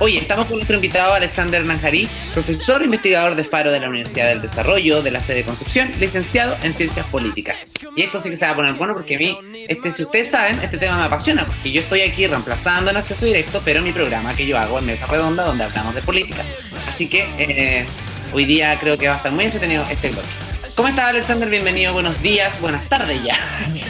Hoy 0.00 0.16
estamos 0.16 0.46
con 0.46 0.56
nuestro 0.56 0.74
invitado 0.74 1.14
Alexander 1.14 1.64
Nanjarí, 1.64 2.08
profesor 2.32 2.82
e 2.82 2.86
investigador 2.86 3.36
de 3.36 3.44
Faro 3.44 3.70
de 3.70 3.78
la 3.78 3.88
Universidad 3.88 4.26
del 4.26 4.42
Desarrollo 4.42 5.02
de 5.02 5.12
la 5.12 5.22
sede 5.22 5.36
de 5.36 5.44
Concepción, 5.44 5.88
licenciado 6.00 6.56
en 6.64 6.74
Ciencias 6.74 7.06
Políticas. 7.06 7.58
Y 7.94 8.02
esto 8.02 8.18
sí 8.18 8.28
que 8.28 8.36
se 8.36 8.44
va 8.44 8.50
a 8.50 8.56
poner 8.56 8.74
bueno 8.74 8.94
porque 8.94 9.14
a 9.14 9.18
mí, 9.20 9.38
este, 9.68 9.92
si 9.92 10.02
ustedes 10.02 10.32
saben, 10.32 10.58
este 10.58 10.78
tema 10.78 10.98
me 10.98 11.04
apasiona, 11.04 11.46
porque 11.46 11.70
yo 11.70 11.80
estoy 11.80 12.00
aquí 12.00 12.26
reemplazando 12.26 12.90
en 12.90 12.96
acceso 12.96 13.24
directo, 13.24 13.62
pero 13.64 13.82
mi 13.82 13.92
programa 13.92 14.34
que 14.34 14.44
yo 14.44 14.58
hago 14.58 14.80
en 14.80 14.86
Mesa 14.86 15.06
Redonda, 15.06 15.44
donde 15.44 15.62
hablamos 15.62 15.94
de 15.94 16.02
política. 16.02 16.42
Así 16.88 17.08
que 17.08 17.24
eh, 17.38 17.86
hoy 18.32 18.46
día 18.46 18.76
creo 18.80 18.98
que 18.98 19.06
va 19.06 19.14
a 19.14 19.18
estar 19.18 19.30
muy 19.30 19.44
entretenido 19.44 19.86
este 19.88 20.10
bloque. 20.10 20.26
¿Cómo 20.74 20.88
estás, 20.88 21.10
Alexander? 21.10 21.48
Bienvenido, 21.48 21.92
buenos 21.92 22.20
días, 22.20 22.60
buenas 22.60 22.88
tardes 22.88 23.22
ya. 23.22 23.38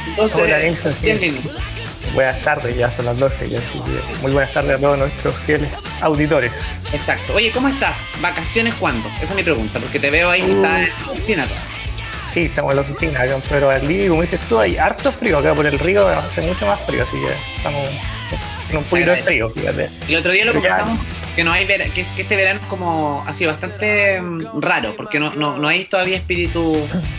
Entonces, 0.07 0.39
Hola, 0.39 0.59
bienvenido. 1.01 1.74
Buenas 2.15 2.41
tardes, 2.43 2.77
ya 2.77 2.91
son 2.93 3.07
las 3.07 3.19
12. 3.19 3.49
Ya, 3.49 3.61
muy 4.23 4.31
buenas 4.31 4.53
tardes 4.53 4.77
a 4.77 4.79
todos 4.79 4.99
nuestros 4.99 5.35
fieles 5.39 5.69
auditores. 6.01 6.53
Exacto. 6.93 7.35
Oye, 7.35 7.51
¿cómo 7.51 7.69
estás? 7.69 7.97
¿Vacaciones 8.21 8.75
cuándo? 8.75 9.09
Esa 9.17 9.31
es 9.31 9.35
mi 9.35 9.43
pregunta, 9.43 9.81
porque 9.81 9.99
te 9.99 10.11
veo 10.11 10.31
ahí 10.31 10.43
que 10.43 10.53
estás 10.53 10.79
en 10.79 10.89
la 10.89 11.13
oficina. 11.13 11.49
Sí, 12.33 12.43
estamos 12.43 12.71
en 12.73 12.77
la 12.77 12.83
oficina, 12.83 13.21
pero 13.49 13.71
al 13.71 13.81
como 13.81 14.23
dices 14.23 14.41
tú, 14.49 14.61
hay 14.61 14.77
harto 14.77 15.11
frío 15.13 15.39
acá 15.39 15.55
por 15.55 15.67
el 15.67 15.79
río, 15.79 16.09
hace 16.09 16.43
mucho 16.43 16.67
más 16.67 16.81
frío, 16.81 17.03
así 17.03 17.17
que 17.17 17.33
estamos 17.57 17.89
en 18.71 18.77
un 18.77 18.85
poquito 18.85 19.11
de 19.11 19.23
frío, 19.23 19.51
fíjate. 19.51 19.91
El 20.09 20.17
otro 20.17 20.33
día 20.33 20.45
lo 20.45 20.53
conversamos 20.53 20.99
que 21.35 21.45
no 21.45 21.53
hay 21.53 21.67
que, 21.67 22.07
este 22.17 22.37
verano 22.37 22.61
como 22.69 23.25
ha 23.27 23.35
sido 23.35 23.51
bastante 23.51 24.21
mm, 24.21 24.61
raro 24.61 24.95
porque 24.97 25.19
no, 25.19 25.35
no, 25.35 25.59
no, 25.59 25.69
hay 25.69 25.85
todavía 25.87 26.17
espíritu 26.17 26.77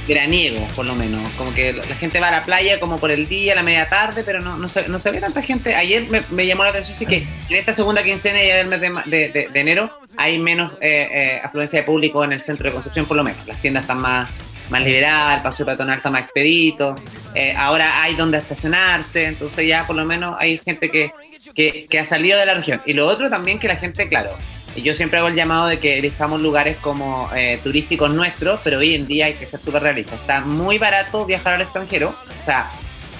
veraniego 0.07 0.65
por 0.75 0.85
lo 0.85 0.95
menos. 0.95 1.21
Como 1.33 1.53
que 1.53 1.73
la 1.73 1.83
gente 1.95 2.19
va 2.19 2.29
a 2.29 2.31
la 2.31 2.45
playa 2.45 2.79
como 2.79 2.97
por 2.97 3.11
el 3.11 3.27
día 3.27 3.55
la 3.55 3.63
media 3.63 3.89
tarde 3.89 4.23
pero 4.25 4.41
no, 4.41 4.57
no, 4.57 4.69
se, 4.69 4.87
no 4.87 4.99
se 4.99 5.11
ve 5.11 5.19
tanta 5.19 5.41
gente. 5.41 5.75
Ayer 5.75 6.05
me, 6.29 6.47
llamó 6.47 6.63
la 6.63 6.69
atención 6.69 6.97
sí 6.97 7.05
que 7.05 7.27
en 7.49 7.55
esta 7.55 7.73
segunda 7.73 8.03
quincena 8.03 8.41
y 8.41 8.47
del 8.47 8.67
mes 8.67 8.81
de, 8.81 8.89
de, 9.05 9.49
de, 9.51 9.59
enero 9.59 9.89
hay 10.17 10.39
menos 10.39 10.73
eh, 10.81 11.09
eh, 11.11 11.41
afluencia 11.43 11.79
de 11.79 11.85
público 11.85 12.23
en 12.23 12.33
el 12.33 12.41
centro 12.41 12.69
de 12.69 12.73
Concepción 12.73 13.05
por 13.05 13.17
lo 13.17 13.23
menos. 13.23 13.45
Las 13.47 13.61
tiendas 13.61 13.83
están 13.83 13.99
más 13.99 14.29
más 14.69 14.81
liberal, 14.81 15.37
el 15.37 15.43
paso 15.43 15.65
peatonal 15.65 15.97
está 15.97 16.09
más 16.09 16.23
expedito, 16.23 16.95
eh, 17.35 17.53
ahora 17.57 18.01
hay 18.01 18.15
donde 18.15 18.37
estacionarse, 18.37 19.25
entonces 19.25 19.67
ya 19.67 19.85
por 19.85 19.95
lo 19.95 20.05
menos 20.05 20.35
hay 20.39 20.57
gente 20.63 20.89
que, 20.89 21.11
que, 21.53 21.99
ha 21.99 22.05
salido 22.05 22.39
de 22.39 22.45
la 22.45 22.55
región. 22.55 22.81
Y 22.85 22.93
lo 22.93 23.07
otro 23.07 23.29
también 23.29 23.59
que 23.59 23.67
la 23.67 23.75
gente, 23.75 24.07
claro, 24.07 24.37
yo 24.75 24.93
siempre 24.93 25.19
hago 25.19 25.27
el 25.27 25.35
llamado 25.35 25.67
de 25.67 25.79
que 25.79 25.97
elijamos 25.97 26.41
lugares 26.41 26.77
como 26.77 27.29
eh, 27.35 27.59
turísticos 27.61 28.09
nuestros, 28.13 28.59
pero 28.63 28.79
hoy 28.79 28.95
en 28.95 29.05
día 29.05 29.25
hay 29.25 29.33
que 29.33 29.45
ser 29.45 29.59
súper 29.59 29.83
realistas. 29.83 30.19
Está 30.19 30.41
muy 30.41 30.77
barato 30.77 31.25
viajar 31.25 31.55
al 31.55 31.61
extranjero, 31.61 32.09
o 32.09 32.45
sea, 32.45 32.71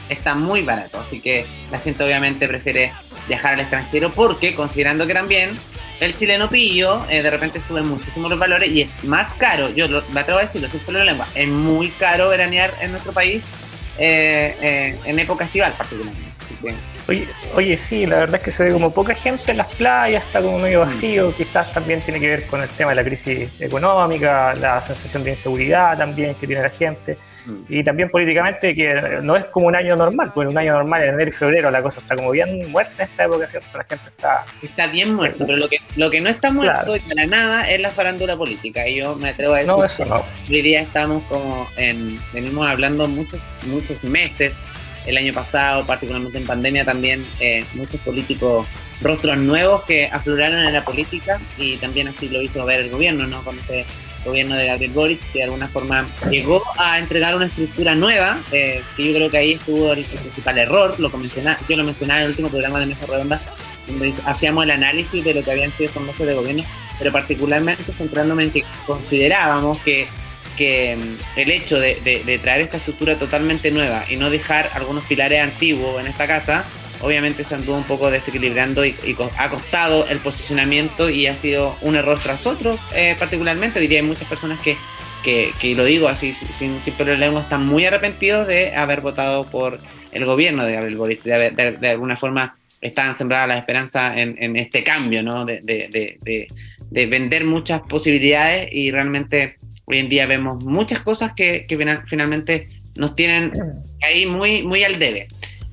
está 0.10 0.34
muy 0.34 0.62
barato, 0.62 1.00
así 1.00 1.20
que 1.20 1.46
la 1.72 1.80
gente 1.80 2.04
obviamente 2.04 2.48
prefiere 2.48 2.94
viajar 3.28 3.56
al 3.56 3.62
extranjero 3.62 4.12
porque 4.12 4.54
considerando 4.56 5.08
que 5.08 5.14
también 5.14 5.58
el 6.00 6.16
chileno 6.16 6.50
pillo 6.50 7.06
eh, 7.10 7.24
de 7.24 7.32
repente 7.32 7.62
sube 7.66 7.82
muchísimo 7.82 8.30
los 8.30 8.38
valores 8.38 8.70
y 8.70 8.82
es 8.82 9.04
más 9.04 9.34
caro, 9.34 9.70
yo 9.72 9.88
me 10.12 10.20
atrevo 10.20 10.40
a 10.40 10.44
decirlo, 10.44 10.70
sin 10.70 10.82
la 10.94 11.04
lengua, 11.04 11.28
es 11.36 11.48
muy 11.48 11.90
caro 11.90 12.30
veranear 12.30 12.74
en 12.82 12.92
nuestro 12.92 13.12
país 13.14 13.44
eh, 13.98 14.98
en 15.06 15.20
época 15.20 15.46
estival 15.46 15.74
particularmente. 15.78 16.36
Oye, 17.08 17.28
oye, 17.54 17.78
sí, 17.78 18.06
la 18.06 18.20
verdad 18.20 18.36
es 18.38 18.42
que 18.42 18.52
se 18.52 18.64
ve 18.64 18.72
como 18.72 18.92
poca 18.92 19.14
gente 19.14 19.52
en 19.52 19.58
las 19.58 19.72
playas, 19.74 20.24
está 20.26 20.42
como 20.42 20.58
medio 20.58 20.84
mm. 20.84 20.88
vacío, 20.88 21.36
quizás 21.36 21.72
también 21.74 22.02
tiene 22.02 22.20
que 22.20 22.28
ver 22.28 22.48
con 22.48 22.62
el 22.62 22.70
tema 22.70 22.92
de 22.92 22.96
la 22.96 23.04
crisis 23.04 23.62
económica, 23.62 24.56
la 24.56 24.82
sensación 24.82 25.24
de 25.24 25.32
inseguridad 25.32 25.98
también 25.98 26.34
que 26.36 26.48
tiene 26.48 26.64
la 26.64 26.70
gente. 26.70 27.18
Y 27.70 27.84
también 27.84 28.10
políticamente 28.10 28.74
que 28.74 29.20
no 29.22 29.36
es 29.36 29.46
como 29.46 29.68
un 29.68 29.76
año 29.76 29.96
normal, 29.96 30.32
porque 30.34 30.50
un 30.50 30.58
año 30.58 30.74
normal 30.74 31.04
en 31.04 31.14
enero 31.16 31.30
y 31.30 31.34
febrero 31.34 31.72
la 31.72 31.82
cosa 31.82 32.00
está 32.00 32.16
como 32.16 32.32
bien 32.32 32.72
muerta 32.72 33.04
en 33.04 33.10
esta 33.10 33.26
época, 33.26 33.48
¿cierto? 33.48 33.78
La 33.78 33.84
gente 33.84 34.08
está... 34.08 34.46
Está 34.62 34.88
bien 34.88 35.14
muerto, 35.14 35.46
pero 35.46 35.58
lo 35.58 35.68
que, 35.68 35.78
lo 35.96 36.10
que 36.10 36.22
no 36.22 36.30
está 36.30 36.52
muerto 36.52 36.96
y 36.96 37.00
para 37.00 37.26
nada 37.26 37.70
es 37.70 37.80
la 37.80 37.90
farándula 37.90 38.36
política, 38.36 38.88
y 38.88 38.98
yo 38.98 39.16
me 39.16 39.30
atrevo 39.30 39.54
a 39.54 39.58
decir 39.58 39.74
no, 39.74 39.84
eso 39.84 40.06
no. 40.06 40.24
hoy 40.50 40.62
día 40.62 40.82
estamos 40.82 41.24
como 41.24 41.68
en, 41.78 42.20
venimos 42.34 42.68
hablando 42.68 43.08
muchos, 43.08 43.40
muchos 43.68 44.04
meses 44.04 44.56
el 45.06 45.18
año 45.18 45.34
pasado, 45.34 45.86
particularmente 45.86 46.38
en 46.38 46.46
pandemia 46.46 46.84
también, 46.84 47.26
eh, 47.40 47.64
muchos 47.76 48.00
políticos, 48.02 48.68
rostros 49.02 49.38
nuevos 49.38 49.84
que 49.84 50.08
afloraron 50.08 50.66
en 50.66 50.74
la 50.74 50.84
política 50.84 51.40
y 51.58 51.78
también 51.78 52.08
así 52.08 52.30
lo 52.30 52.42
hizo 52.42 52.66
ver 52.66 52.82
el 52.82 52.90
gobierno, 52.90 53.28
¿no? 53.28 53.44
Con 53.44 53.58
este 53.60 53.86
gobierno 54.26 54.56
de 54.56 54.68
Gabriel 54.68 54.92
Boric, 54.92 55.32
que 55.32 55.40
de 55.40 55.44
alguna 55.46 55.68
forma 55.68 56.08
llegó 56.30 56.64
a 56.78 57.00
entregar 57.00 57.36
una 57.36 57.46
estructura 57.46 57.96
nueva, 57.96 58.40
eh, 58.52 58.82
que 58.98 59.08
yo 59.08 59.14
creo 59.14 59.30
que 59.30 59.38
ahí 59.38 59.54
estuvo 59.54 59.94
el, 59.94 60.04
principal 60.04 60.58
error, 60.58 61.00
lo 61.00 61.10
mencioné, 61.10 61.56
yo 61.70 61.78
lo 61.78 61.84
mencioné 61.84 62.16
en 62.16 62.22
el 62.22 62.30
último 62.30 62.50
programa 62.50 62.80
de 62.80 62.88
Mesa 62.88 63.06
Redonda, 63.06 63.42
donde 63.88 64.14
hacíamos 64.26 64.64
el 64.64 64.72
análisis 64.72 65.24
de 65.24 65.34
lo 65.34 65.44
que 65.44 65.52
habían 65.52 65.72
sido 65.72 65.90
estos 65.90 66.04
meses 66.04 66.26
de 66.28 66.34
gobierno, 66.34 66.64
pero 67.00 67.12
particularmente 67.12 67.92
centrándome 67.94 68.44
en 68.44 68.52
que 68.52 68.64
considerábamos 68.86 69.80
que 69.84 70.08
que 70.56 70.96
mm, 70.96 71.40
el 71.40 71.52
hecho 71.52 71.80
de, 71.80 72.40
traer 72.42 72.62
esta 72.62 72.78
estructura 72.78 73.18
totalmente 73.18 73.72
nueva 73.72 74.06
y 74.10 74.18
no 74.18 74.30
dejar 74.30 74.72
algunos 74.74 75.04
pilares 75.06 75.42
antiguos 75.42 76.00
en 76.02 76.08
esta 76.08 76.28
casa, 76.28 76.66
obviamente 77.02 77.44
se 77.44 77.56
anduvo 77.56 77.78
un 77.78 77.84
poco 77.84 78.10
desequilibrando 78.12 78.86
y, 78.86 78.96
ha 79.38 79.50
costado 79.50 80.08
el 80.08 80.20
posicionamiento 80.20 81.10
y 81.10 81.28
ha 81.28 81.36
sido 81.36 81.76
un 81.82 81.96
error 81.96 82.20
tras 82.22 82.46
otro, 82.46 82.78
eh, 82.94 83.16
particularmente. 83.18 83.80
Hoy 83.80 83.88
día 83.88 84.00
hay 84.00 84.06
muchas 84.06 84.28
personas 84.28 84.60
que, 84.60 84.78
que, 85.24 85.52
que 85.60 85.76
lo 85.76 85.86
digo 85.86 86.08
así, 86.08 86.34
sin, 86.34 86.80
sin 86.80 86.94
problema, 86.94 87.40
están 87.40 87.66
muy 87.66 87.86
arrepentidos 87.86 88.48
de 88.48 88.76
haber 88.76 89.02
votado 89.02 89.46
por 89.50 89.80
el 90.12 90.26
gobierno 90.26 90.66
de 90.66 90.74
Gabriel 90.74 90.98
Boric, 90.98 91.24
de, 91.24 91.52
de, 91.52 91.90
alguna 91.90 92.16
forma 92.16 92.58
estaban 92.82 93.16
sembradas 93.16 93.48
las 93.48 93.58
esperanzas 93.60 94.16
en, 94.18 94.56
este 94.56 94.84
cambio, 94.84 95.24
¿no? 95.24 95.44
De, 95.46 95.60
de, 95.62 97.08
vender 97.08 97.46
muchas 97.46 97.82
posibilidades 97.82 98.70
y 98.72 98.92
realmente 98.92 99.56
Hoy 99.88 100.00
en 100.00 100.10
día 100.10 100.26
vemos 100.26 100.64
muchas 100.66 101.02
cosas 101.02 101.34
que, 101.34 101.66
finalmente 102.08 102.68
nos 102.98 103.16
tienen 103.16 103.52
ahí 104.02 104.26
muy, 104.26 104.64
muy 104.64 104.84
al 104.84 104.98
debe. 104.98 105.28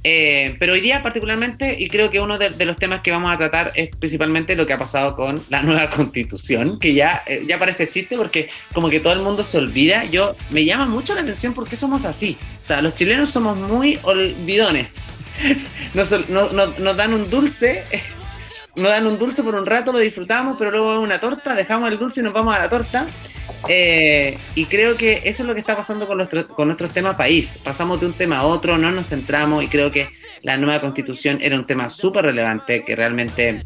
Eh, 0.04 0.56
pero 0.58 0.72
hoy 0.72 0.80
día 0.80 1.02
particularmente, 1.02 1.76
y 1.78 1.88
creo 1.88 2.10
que 2.10 2.20
uno 2.20 2.38
de, 2.38 2.50
los 2.64 2.76
temas 2.76 3.02
que 3.02 3.12
vamos 3.12 3.32
a 3.32 3.38
tratar 3.38 3.72
es 3.74 3.90
principalmente 3.96 4.56
lo 4.56 4.66
que 4.66 4.72
ha 4.72 4.78
pasado 4.78 5.14
con 5.14 5.40
la 5.48 5.62
nueva 5.62 5.90
constitución, 5.94 6.78
que 6.78 6.94
ya, 6.94 7.22
eh, 7.26 7.44
ya 7.46 7.58
parece 7.58 7.88
chiste 7.88 8.16
porque 8.16 8.50
como 8.72 8.91
que 8.91 9.00
todo 9.00 9.12
el 9.12 9.20
mundo 9.20 9.42
se 9.42 9.58
olvida. 9.58 10.04
Yo 10.04 10.34
me 10.50 10.64
llama 10.64 10.86
mucho 10.86 11.14
la 11.14 11.20
atención 11.20 11.54
porque 11.54 11.76
somos 11.76 12.04
así. 12.04 12.36
O 12.62 12.66
sea, 12.66 12.82
los 12.82 12.94
chilenos 12.94 13.30
somos 13.30 13.56
muy 13.56 13.98
olvidones. 14.02 14.88
Nos, 15.94 16.10
nos 16.30 16.96
dan 16.96 17.12
un 17.12 17.28
dulce, 17.28 17.84
nos 18.77 18.91
dan 18.91 19.06
un 19.06 19.19
dulce 19.19 19.43
por 19.43 19.55
un 19.55 19.66
rato, 19.66 19.93
lo 19.93 19.99
disfrutamos, 19.99 20.56
pero 20.59 20.71
luego 20.71 21.00
una 21.00 21.21
torta, 21.21 21.55
dejamos 21.55 21.91
el 21.91 21.99
dulce 21.99 22.21
y 22.21 22.22
nos 22.22 22.33
vamos 22.33 22.55
a 22.55 22.59
la 22.59 22.69
torta. 22.69 23.06
Eh, 23.69 24.38
y 24.55 24.65
creo 24.65 24.97
que 24.97 25.22
eso 25.25 25.43
es 25.43 25.47
lo 25.47 25.55
que 25.55 25.60
está 25.60 25.77
pasando 25.77 26.06
con, 26.06 26.16
nuestro, 26.16 26.47
con 26.49 26.69
nuestros 26.69 26.91
temas 26.93 27.16
país. 27.16 27.59
Pasamos 27.62 28.00
de 28.00 28.06
un 28.06 28.12
tema 28.12 28.38
a 28.38 28.44
otro, 28.44 28.78
no 28.78 28.91
nos 28.91 29.09
centramos 29.09 29.62
y 29.62 29.69
creo 29.69 29.91
que 29.91 30.09
la 30.43 30.56
nueva 30.56 30.81
constitución 30.81 31.38
era 31.43 31.56
un 31.56 31.66
tema 31.66 31.91
súper 31.91 32.25
relevante 32.25 32.84
que 32.84 32.97
realmente 32.97 33.62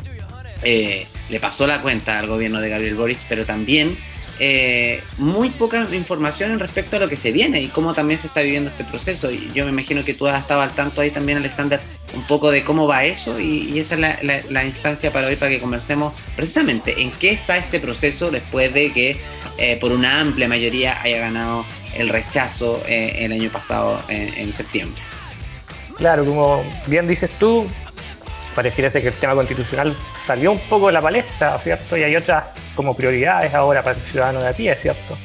eh, 0.63 1.07
le 1.29 1.41
pasó 1.41 1.67
la 1.67 1.83
cuenta 1.83 2.19
al 2.19 2.27
gobierno 2.27 2.61
de 2.61 2.71
Gabriel 2.71 2.95
Boris, 2.95 3.21
pero 3.29 3.45
también 3.45 3.97
eh, 4.39 5.03
muy 5.19 5.51
poca 5.51 5.87
información 5.93 6.59
respecto 6.59 6.97
a 6.97 7.01
lo 7.01 7.09
que 7.09 7.17
se 7.17 7.33
viene 7.33 7.63
y 7.63 7.69
cómo 7.69 7.95
también 7.95 8.19
se 8.21 8.27
está 8.27 8.43
viviendo 8.43 8.71
este 8.71 8.85
proceso. 8.85 9.31
Y 9.31 9.51
yo 9.55 9.65
me 9.65 9.71
imagino 9.71 10.05
que 10.05 10.15
tú 10.15 10.27
has 10.27 10.41
estado 10.41 10.61
al 10.61 10.71
tanto 10.71 11.01
ahí 11.01 11.11
también, 11.11 11.39
Alexander, 11.39 11.81
un 12.15 12.23
poco 12.25 12.51
de 12.51 12.63
cómo 12.63 12.87
va 12.87 13.05
eso 13.05 13.39
y, 13.39 13.79
esa 13.79 13.95
es 13.95 14.51
la, 14.51 14.65
instancia 14.65 15.13
para 15.13 15.29
hoy 15.29 15.37
para 15.37 15.51
que 15.51 15.61
conversemos 15.61 16.15
precisamente 16.35 17.01
en 17.01 17.11
qué 17.13 17.31
está 17.31 17.57
este 17.57 17.81
proceso 17.81 18.31
después 18.31 18.73
de 18.73 18.93
que 18.93 19.17
eh, 19.59 19.77
por 19.81 19.93
una 19.93 20.21
amplia 20.21 20.49
mayoría 20.49 21.01
haya 21.03 21.19
ganado 21.19 21.65
el 21.95 22.09
rechazo 22.09 22.83
eh, 22.87 23.25
el 23.25 23.33
año 23.33 23.51
pasado 23.51 24.01
en, 24.09 24.53
septiembre. 24.53 25.01
Claro, 25.97 26.25
como 26.27 26.63
bien 26.87 27.09
dices 27.09 27.31
tú, 27.39 27.67
pareciera 28.55 28.91
ser 28.91 29.03
que 29.03 29.09
el 29.09 29.15
tema 29.15 29.35
constitucional 29.35 29.97
salió 30.27 30.51
un 30.51 30.59
poco 30.59 30.89
de 30.89 30.95
la 30.95 31.01
palestra, 31.01 31.57
¿cierto? 31.59 31.97
Y 31.97 32.03
hay 32.03 32.17
otras 32.17 32.47
como 32.75 32.95
prioridades 32.95 33.55
ahora 33.55 33.83
para 33.83 33.97
el 33.97 34.03
ciudadano 34.03 34.41
de 34.41 34.49
a 34.49 34.53
pie, 34.53 34.75
¿cierto? 34.75 35.17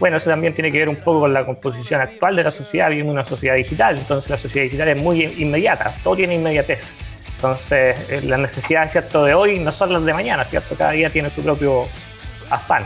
Bueno, 0.00 0.16
eso 0.16 0.28
también 0.30 0.54
tiene 0.54 0.72
que 0.72 0.78
ver 0.78 0.88
un 0.88 0.96
poco 0.96 1.20
con 1.20 1.32
la 1.32 1.44
composición 1.46 2.00
actual 2.00 2.34
de 2.34 2.42
la 2.42 2.50
sociedad, 2.50 2.90
vivimos 2.90 3.12
una 3.12 3.24
sociedad 3.24 3.54
digital, 3.54 3.96
entonces 3.96 4.28
la 4.28 4.38
sociedad 4.38 4.64
digital 4.64 4.88
es 4.88 4.96
muy 4.96 5.22
inmediata, 5.38 5.94
todo 6.02 6.16
tiene 6.16 6.34
inmediatez. 6.34 6.94
Entonces, 7.36 8.10
eh, 8.10 8.20
las 8.22 8.38
necesidades 8.40 8.92
¿cierto? 8.92 9.24
de 9.24 9.34
hoy 9.34 9.58
no 9.60 9.70
son 9.72 9.92
las 9.92 10.04
de 10.04 10.12
mañana, 10.12 10.44
¿cierto? 10.44 10.74
Cada 10.74 10.90
día 10.92 11.10
tiene 11.10 11.30
su 11.30 11.42
propio 11.42 11.86
afán. 12.50 12.84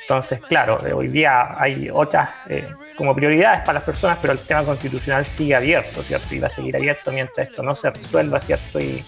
Entonces, 0.00 0.40
claro, 0.40 0.84
eh, 0.86 0.92
hoy 0.92 1.08
día 1.08 1.60
hay 1.60 1.88
otras 1.92 2.30
eh, 2.48 2.68
como 2.96 3.14
prioridades 3.14 3.60
para 3.60 3.74
las 3.74 3.84
personas, 3.84 4.18
pero 4.20 4.32
el 4.32 4.38
tema 4.38 4.64
constitucional 4.64 5.24
sigue 5.24 5.54
abierto, 5.54 6.02
¿cierto? 6.02 6.34
Y 6.34 6.40
va 6.40 6.46
a 6.46 6.50
seguir 6.50 6.76
abierto 6.76 7.12
mientras 7.12 7.48
esto 7.48 7.62
no 7.62 7.74
se 7.74 7.90
resuelva, 7.90 8.40
¿cierto? 8.40 8.80
Y, 8.80 9.04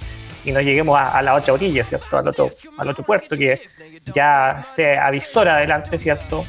y 0.48 0.52
no 0.52 0.60
lleguemos 0.62 0.98
a, 0.98 1.20
la 1.20 1.34
otra 1.34 1.52
orilla, 1.52 1.84
¿cierto? 1.84 2.16
Al 2.16 2.28
otro, 2.28 2.48
al 2.78 2.88
otro 2.88 3.04
puerto 3.04 3.36
que 3.36 3.60
ya 4.14 4.60
se 4.62 4.96
avisora 4.96 5.56
adelante, 5.56 5.98
¿cierto? 5.98 6.44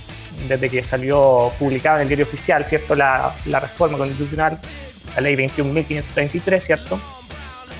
Desde 0.47 0.69
que 0.69 0.83
salió 0.83 1.51
publicada 1.59 1.97
en 1.97 2.03
el 2.03 2.07
diario 2.07 2.25
oficial, 2.25 2.63
¿cierto? 2.63 2.95
La, 2.95 3.33
la 3.45 3.59
reforma 3.59 3.97
constitucional, 3.97 4.57
la 5.15 5.21
ley 5.21 5.35
21.533, 5.35 6.59
¿cierto? 6.59 6.99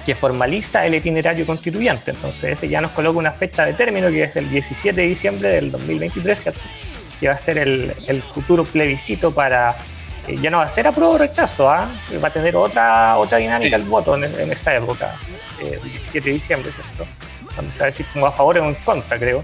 que 0.06 0.16
formaliza 0.16 0.86
el 0.86 0.96
itinerario 0.96 1.46
constituyente. 1.46 2.12
Entonces 2.12 2.54
ese 2.54 2.68
ya 2.68 2.82
nos 2.82 2.92
coloca 2.92 3.20
una 3.20 3.32
fecha 3.32 3.66
de 3.66 3.74
término 3.74 4.10
que 4.10 4.24
es 4.24 4.36
el 4.36 4.50
17 4.50 5.00
de 5.00 5.08
diciembre 5.08 5.50
del 5.50 5.72
2023, 5.72 6.40
que 7.20 7.28
va 7.28 7.36
a 7.36 7.38
ser 7.38 7.60
el, 7.60 7.94
futuro 8.34 8.64
plebiscito 8.66 9.32
para... 9.32 9.78
Eh, 10.30 10.38
ya 10.40 10.52
no 10.52 10.60
va 10.60 10.66
a 10.66 10.70
ser 10.70 10.88
apruebo 10.88 11.14
o 11.14 11.18
rechazo, 11.18 11.70
¿ah? 11.70 11.90
va 12.24 12.28
a 12.28 12.32
tener 12.32 12.56
otra 12.56 13.18
otra 13.18 13.40
dinámica 13.40 13.76
el 13.76 13.84
voto 13.84 14.16
en, 14.16 14.52
esa 14.52 14.76
época, 14.76 15.16
el 15.60 15.82
17 15.82 16.30
de 16.30 16.34
diciembre, 16.36 16.72
¿cierto? 16.72 17.08
Donde 17.56 17.72
se 17.72 17.80
va 17.80 17.86
a 17.86 17.88
decir 17.88 18.06
como 18.14 18.28
a 18.28 18.32
favor 18.32 18.60
o 18.60 18.68
en 18.68 18.76
contra, 18.76 19.18
creo. 19.18 19.44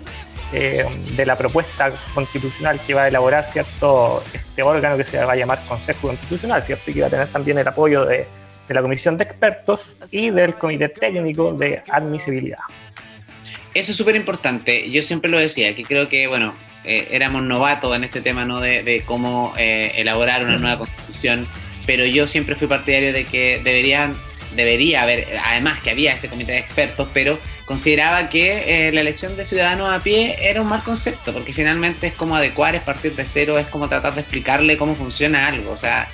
Eh, 0.54 0.86
de 1.16 1.26
la 1.26 1.36
propuesta 1.36 1.92
constitucional 2.14 2.80
que 2.86 2.94
va 2.94 3.04
a 3.04 3.08
elaborar 3.08 3.44
cierto 3.44 4.24
este 4.32 4.62
órgano 4.62 4.96
que 4.96 5.04
se 5.04 5.18
va 5.18 5.34
a 5.34 5.36
llamar 5.36 5.60
Consejo 5.68 6.10
Constitucional, 6.10 6.62
cierto 6.62 6.92
y 6.92 6.94
que 6.94 7.02
va 7.02 7.08
a 7.08 7.10
tener 7.10 7.28
también 7.30 7.58
el 7.58 7.68
apoyo 7.68 8.06
de, 8.06 8.28
de 8.68 8.74
la 8.74 8.82
Comisión 8.84 9.18
de 9.18 9.24
Expertos 9.24 9.98
y 10.12 10.30
del 10.30 10.54
Comité 10.54 10.90
Técnico 10.90 11.52
de 11.54 11.82
Admisibilidad. 11.90 12.60
Eso 13.74 13.92
es 13.92 13.98
súper 13.98 14.16
importante. 14.16 14.90
Yo 14.92 15.02
siempre 15.02 15.32
lo 15.32 15.40
decía, 15.40 15.76
que 15.76 15.84
creo 15.84 16.08
que, 16.08 16.28
bueno, 16.28 16.54
eh, 16.86 17.08
éramos 17.12 17.44
novatos 17.44 17.96
en 17.96 18.04
este 18.04 18.22
tema, 18.22 18.46
¿no? 18.46 18.62
De, 18.62 19.04
cómo 19.06 19.54
eh, 19.58 19.94
elaborar 19.96 20.44
una 20.44 20.58
nueva 20.58 20.78
constitución, 20.78 21.48
pero 21.86 22.06
yo 22.06 22.28
siempre 22.28 22.56
fui 22.56 22.68
partidario 22.68 23.12
de 23.14 23.26
que 23.26 23.60
deberían, 23.64 24.16
debería 24.56 25.02
haber, 25.04 25.28
además 25.44 25.82
que 25.82 25.90
había 25.90 26.14
este 26.14 26.28
comité 26.28 26.54
de 26.54 26.60
expertos, 26.60 27.08
pero 27.14 27.40
consideraba 27.66 28.30
que 28.30 28.88
eh, 28.88 28.92
la 28.92 29.02
elección 29.02 29.36
de 29.36 29.46
ciudadanos 29.46 29.90
a 29.90 30.02
pie 30.02 30.38
era 30.42 30.62
un 30.62 30.68
mal 30.68 30.84
concepto, 30.84 31.34
porque 31.34 31.54
finalmente 31.54 32.08
es 32.08 32.14
como 32.14 32.36
adecuar, 32.36 32.76
es 32.76 32.82
partir 32.82 33.16
de 33.16 33.26
cero, 33.26 33.58
es 33.58 33.68
como 33.68 33.90
tratar 33.90 34.14
de 34.14 34.22
explicarle 34.22 34.78
cómo 34.78 34.96
funciona 34.96 35.48
algo. 35.48 35.72
O 35.72 35.78
sea, 35.78 36.08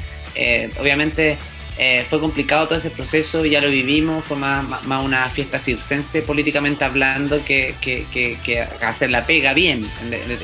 obviamente 0.79 1.37
eh, 1.77 2.05
fue 2.07 2.19
complicado 2.19 2.67
todo 2.67 2.77
ese 2.77 2.89
proceso, 2.89 3.45
ya 3.45 3.61
lo 3.61 3.69
vivimos, 3.69 4.23
fue 4.25 4.37
más, 4.37 4.63
una 4.85 5.29
fiesta 5.29 5.57
circense 5.57 6.21
políticamente 6.21 6.83
hablando 6.83 7.43
que, 7.43 7.75
que, 7.81 8.67
hacer 8.81 9.09
la 9.09 9.25
pega 9.25 9.53
bien 9.53 9.89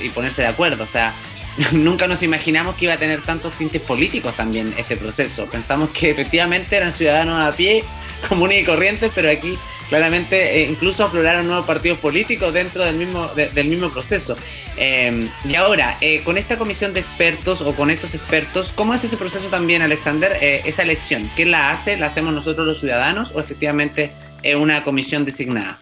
y 0.02 0.10
ponerse 0.10 0.42
de 0.42 0.48
acuerdo. 0.48 0.86
O 0.86 0.88
sea, 0.88 1.14
nunca 1.74 2.08
nos 2.08 2.24
imaginamos 2.24 2.76
que 2.76 2.86
iba 2.86 2.94
a 2.94 2.98
tener 2.98 3.22
tantos 3.22 3.54
tintes 3.54 3.82
políticos 3.82 4.36
también 4.36 4.74
este 4.78 4.96
proceso. 4.96 5.48
Pensamos 5.48 5.90
que 5.90 6.12
efectivamente 6.12 6.76
eran 6.76 6.94
ciudadanos 6.94 7.40
a 7.40 7.56
pie, 7.56 7.84
comunes 8.30 8.62
y 8.62 8.66
corrientes, 8.66 9.12
pero 9.14 9.30
aquí 9.30 9.58
claramente 9.90 10.62
eh, 10.62 10.70
incluso 10.70 11.06
afloraron 11.06 11.48
nuevos 11.48 11.66
partidos 11.66 12.00
políticos 12.00 12.54
dentro 12.54 12.84
del 12.86 12.96
mismo, 12.96 13.28
del 13.28 13.68
mismo 13.68 13.90
proceso. 13.90 14.36
Em, 14.78 15.30
y 15.44 15.56
ahora, 15.56 15.98
eh, 16.02 16.22
con 16.24 16.38
esta 16.38 16.56
comisión 16.58 16.94
de 16.94 17.00
expertos 17.00 17.62
o 17.62 17.76
con 17.76 17.90
estos 17.90 18.14
expertos, 18.14 18.72
¿cómo 18.76 18.94
es 18.94 19.04
ese 19.04 19.18
proceso 19.18 19.48
también, 19.50 19.82
Alexander? 19.82 20.38
Eh, 20.40 20.62
esa 20.66 20.84
elección, 20.84 21.30
¿quién 21.36 21.50
la 21.50 21.72
hace? 21.72 21.98
¿La 21.98 22.06
hacemos 22.06 22.32
nosotros 22.32 22.68
los 22.68 22.80
ciudadanos 22.80 23.36
o 23.36 23.40
efectivamente 23.40 24.12
es 24.44 24.56
una 24.56 24.84
comisión 24.84 25.26
designada? 25.26 25.80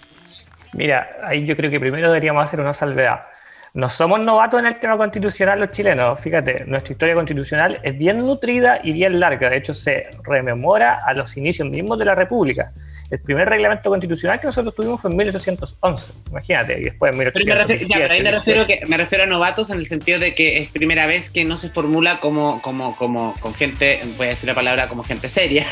Mira, 0.71 1.09
ahí 1.25 1.45
yo 1.45 1.57
creo 1.57 1.69
que 1.69 1.79
primero 1.79 2.07
deberíamos 2.07 2.43
hacer 2.43 2.61
una 2.61 2.73
salvedad. 2.73 3.19
No 3.73 3.89
somos 3.89 4.25
novatos 4.25 4.61
en 4.61 4.67
el 4.67 4.79
tema 4.79 4.95
constitucional 4.95 5.59
los 5.59 5.69
chilenos. 5.69 6.17
Fíjate, 6.21 6.63
nuestra 6.65 6.93
historia 6.93 7.15
constitucional 7.15 7.77
es 7.83 7.97
bien 7.97 8.19
nutrida 8.19 8.79
y 8.81 8.93
bien 8.93 9.19
larga. 9.19 9.49
De 9.49 9.57
hecho, 9.57 9.73
se 9.73 10.09
rememora 10.23 10.99
a 11.05 11.13
los 11.13 11.35
inicios 11.35 11.69
mismos 11.69 11.99
de 11.99 12.05
la 12.05 12.15
República 12.15 12.71
el 13.11 13.19
primer 13.19 13.47
reglamento 13.47 13.89
constitucional 13.89 14.39
que 14.39 14.47
nosotros 14.47 14.73
tuvimos 14.73 14.99
fue 14.99 15.11
en 15.11 15.17
1811, 15.17 16.13
imagínate, 16.31 16.79
y 16.79 16.83
después 16.85 17.11
en 17.11 17.19
1817. 17.19 18.13
ahí 18.13 18.23
me 18.23 18.31
refiero, 18.31 18.65
que, 18.65 18.81
me 18.87 18.97
refiero 18.97 19.23
a 19.25 19.27
novatos 19.27 19.69
en 19.69 19.77
el 19.77 19.87
sentido 19.87 20.19
de 20.19 20.33
que 20.33 20.57
es 20.57 20.69
primera 20.69 21.05
vez 21.05 21.29
que 21.29 21.45
no 21.45 21.57
se 21.57 21.69
formula 21.69 22.19
como, 22.19 22.61
como, 22.61 22.95
como 22.97 23.35
con 23.39 23.53
gente, 23.53 24.01
voy 24.17 24.27
a 24.27 24.29
decir 24.31 24.47
la 24.47 24.55
palabra 24.55 24.87
como 24.87 25.03
gente 25.03 25.29
seria. 25.29 25.67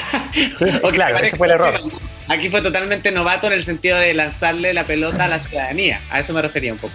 claro, 0.92 1.18
ese 1.18 1.36
fue 1.36 1.48
el 1.48 1.54
error. 1.54 1.80
Aquí 2.28 2.50
fue 2.50 2.62
totalmente 2.62 3.12
novato 3.12 3.48
en 3.48 3.54
el 3.54 3.64
sentido 3.64 3.98
de 3.98 4.14
lanzarle 4.14 4.74
la 4.74 4.84
pelota 4.84 5.26
a 5.26 5.28
la 5.28 5.40
ciudadanía, 5.40 6.00
a 6.12 6.20
eso 6.20 6.34
me 6.34 6.42
refería 6.42 6.72
un 6.72 6.80
poco. 6.80 6.94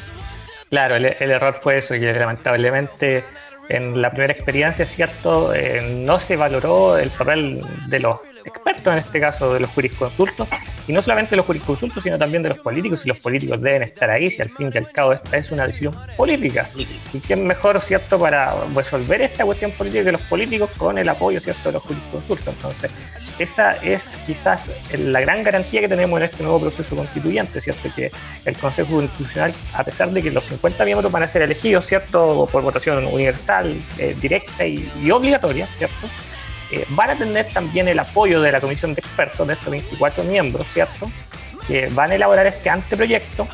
Claro, 0.70 0.96
el, 0.96 1.06
error 1.06 1.58
fue 1.60 1.78
eso, 1.78 1.94
que 1.94 2.12
lamentablemente 2.12 3.24
en 3.68 4.00
la 4.00 4.10
primera 4.10 4.32
experiencia, 4.32 4.86
¿cierto? 4.86 5.54
Eh, 5.54 5.82
no 5.94 6.18
se 6.18 6.36
valoró 6.36 6.98
el 6.98 7.10
papel 7.10 7.60
de 7.88 8.00
los 8.00 8.20
expertos, 8.44 8.92
en 8.92 8.98
este 8.98 9.20
caso 9.20 9.52
de 9.54 9.60
los 9.60 9.70
jurisconsultos, 9.70 10.48
y 10.86 10.92
no 10.92 11.02
solamente 11.02 11.30
de 11.30 11.36
los 11.38 11.46
jurisconsultos, 11.46 12.02
sino 12.02 12.18
también 12.18 12.42
de 12.42 12.50
los 12.50 12.58
políticos, 12.58 13.04
y 13.04 13.08
los 13.08 13.18
políticos 13.18 13.62
deben 13.62 13.82
estar 13.82 14.10
ahí, 14.10 14.30
si 14.30 14.42
al 14.42 14.50
fin 14.50 14.70
y 14.72 14.78
al 14.78 14.90
cabo 14.90 15.12
esta 15.12 15.36
es 15.36 15.50
una 15.50 15.66
decisión 15.66 15.96
política. 16.16 16.68
¿Y 16.76 17.20
quién 17.20 17.46
mejor, 17.46 17.80
cierto, 17.80 18.18
para 18.18 18.54
resolver 18.74 19.20
esta 19.22 19.44
cuestión 19.44 19.70
política 19.72 20.04
que 20.04 20.12
los 20.12 20.22
políticos 20.22 20.70
con 20.76 20.98
el 20.98 21.08
apoyo, 21.08 21.40
cierto, 21.40 21.68
de 21.68 21.72
los 21.72 21.82
jurisconsultos? 21.82 22.54
Entonces, 22.54 22.90
esa 23.38 23.72
es 23.82 24.16
quizás 24.26 24.70
la 24.98 25.20
gran 25.20 25.42
garantía 25.42 25.80
que 25.80 25.88
tenemos 25.88 26.18
en 26.18 26.24
este 26.24 26.42
nuevo 26.42 26.60
proceso 26.60 26.96
constituyente, 26.96 27.60
¿cierto? 27.60 27.88
Que 27.94 28.10
el 28.44 28.56
Consejo 28.56 28.96
Constitucional, 28.96 29.54
a 29.74 29.84
pesar 29.84 30.10
de 30.10 30.22
que 30.22 30.30
los 30.30 30.44
50 30.44 30.84
miembros 30.84 31.12
van 31.12 31.22
a 31.22 31.26
ser 31.26 31.42
elegidos, 31.42 31.86
¿cierto? 31.86 32.48
Por 32.50 32.62
votación 32.62 33.06
universal, 33.06 33.80
eh, 33.98 34.16
directa 34.20 34.66
y, 34.66 34.90
y 35.00 35.10
obligatoria, 35.10 35.66
¿cierto? 35.78 36.08
Eh, 36.70 36.84
van 36.90 37.10
a 37.10 37.16
tener 37.16 37.46
también 37.46 37.88
el 37.88 37.98
apoyo 37.98 38.40
de 38.42 38.52
la 38.52 38.60
comisión 38.60 38.94
de 38.94 39.00
expertos 39.00 39.46
de 39.46 39.54
estos 39.54 39.70
24 39.70 40.24
miembros, 40.24 40.68
¿cierto? 40.68 41.10
Que 41.66 41.88
van 41.88 42.10
a 42.10 42.14
elaborar 42.14 42.46
este 42.46 42.68
anteproyecto 42.68 43.48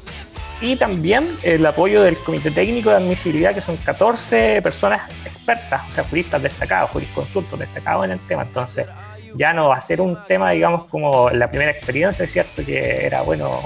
y 0.61 0.77
también 0.77 1.37
el 1.43 1.65
apoyo 1.67 2.03
del 2.03 2.17
comité 2.19 2.51
técnico 2.51 2.91
de 2.91 2.97
admisibilidad, 2.97 3.55
que 3.55 3.61
son 3.61 3.77
14 3.77 4.63
personas 4.63 5.09
expertas, 5.27 5.83
o 5.89 5.93
sea, 5.93 6.05
juristas 6.05 6.43
destacados, 6.43 6.91
jurisconsultos 6.91 7.59
destacados 7.59 8.05
en 8.05 8.13
el 8.13 8.21
tema. 8.21 8.43
Entonces, 8.43 8.87
ya 9.35 9.53
no 9.53 9.69
va 9.69 9.77
a 9.77 9.81
ser 9.81 10.01
un 10.01 10.17
tema, 10.27 10.53
digamos, 10.53 10.87
como 10.87 11.29
la 11.31 11.49
primera 11.49 11.71
experiencia, 11.71 12.27
¿cierto? 12.27 12.65
Que 12.65 13.05
era, 13.05 13.23
bueno, 13.23 13.61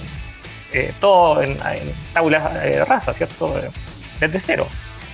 eh, 0.73 0.93
todo 1.01 1.43
en, 1.43 1.53
en 1.53 1.95
tablas 2.13 2.65
eh, 2.65 2.85
rasa, 2.85 3.13
¿cierto? 3.13 3.55
Desde 4.19 4.41
cero. 4.41 4.67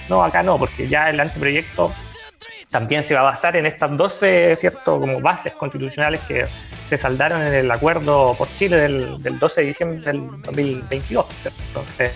No, 0.09 0.23
acá 0.23 0.43
no, 0.43 0.59
porque 0.59 0.89
ya 0.89 1.11
el 1.11 1.21
anteproyecto 1.21 1.93
también 2.75 3.05
se 3.05 3.15
va 3.15 3.21
a 3.21 3.25
basar 3.25 3.57
en 3.57 3.67
estas 3.67 3.97
12 3.97 4.57
¿cierto? 4.57 4.99
como 4.99 5.21
bases 5.21 5.53
constitucionales 5.53 6.21
que 6.23 6.45
se 6.89 6.99
saldaron 6.99 7.41
en 7.41 7.55
el 7.55 7.71
acuerdo 7.71 8.35
por 8.37 8.49
Chile 8.59 8.77
del, 8.79 9.39
12 9.39 9.61
de 9.61 9.67
diciembre 9.69 10.01
del 10.01 10.29
2022. 10.43 11.25
Entonces, 11.69 12.11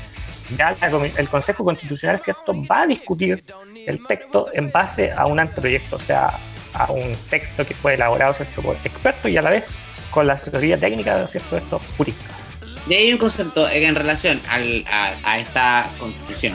ya 0.57 0.77
el 1.17 1.29
Consejo 1.29 1.63
Constitucional 1.63 2.19
¿cierto? 2.19 2.53
va 2.69 2.83
a 2.83 2.87
discutir 2.89 3.45
el 3.87 4.05
texto 4.09 4.49
en 4.53 4.73
base 4.73 5.13
a 5.13 5.27
un 5.27 5.39
anteproyecto, 5.39 5.95
o 5.95 6.01
sea, 6.01 6.33
a 6.75 6.91
un 6.91 7.15
texto 7.31 7.65
que 7.65 7.75
fue 7.75 7.95
elaborado 7.95 8.33
¿cierto? 8.33 8.61
por 8.61 8.75
expertos 8.83 9.31
y 9.31 9.37
a 9.37 9.43
la 9.43 9.51
vez 9.51 9.65
con 10.11 10.27
la 10.27 10.33
asesoría 10.33 10.77
técnica 10.77 11.25
¿cierto? 11.29 11.55
de 11.55 11.63
estos 11.63 11.83
juristas. 11.97 12.49
Y 12.89 12.95
hay 12.95 13.13
un 13.13 13.19
concepto 13.19 13.69
en 13.69 13.95
relación 13.95 14.41
a, 14.49 15.39
esta 15.39 15.87
constitución, 16.01 16.55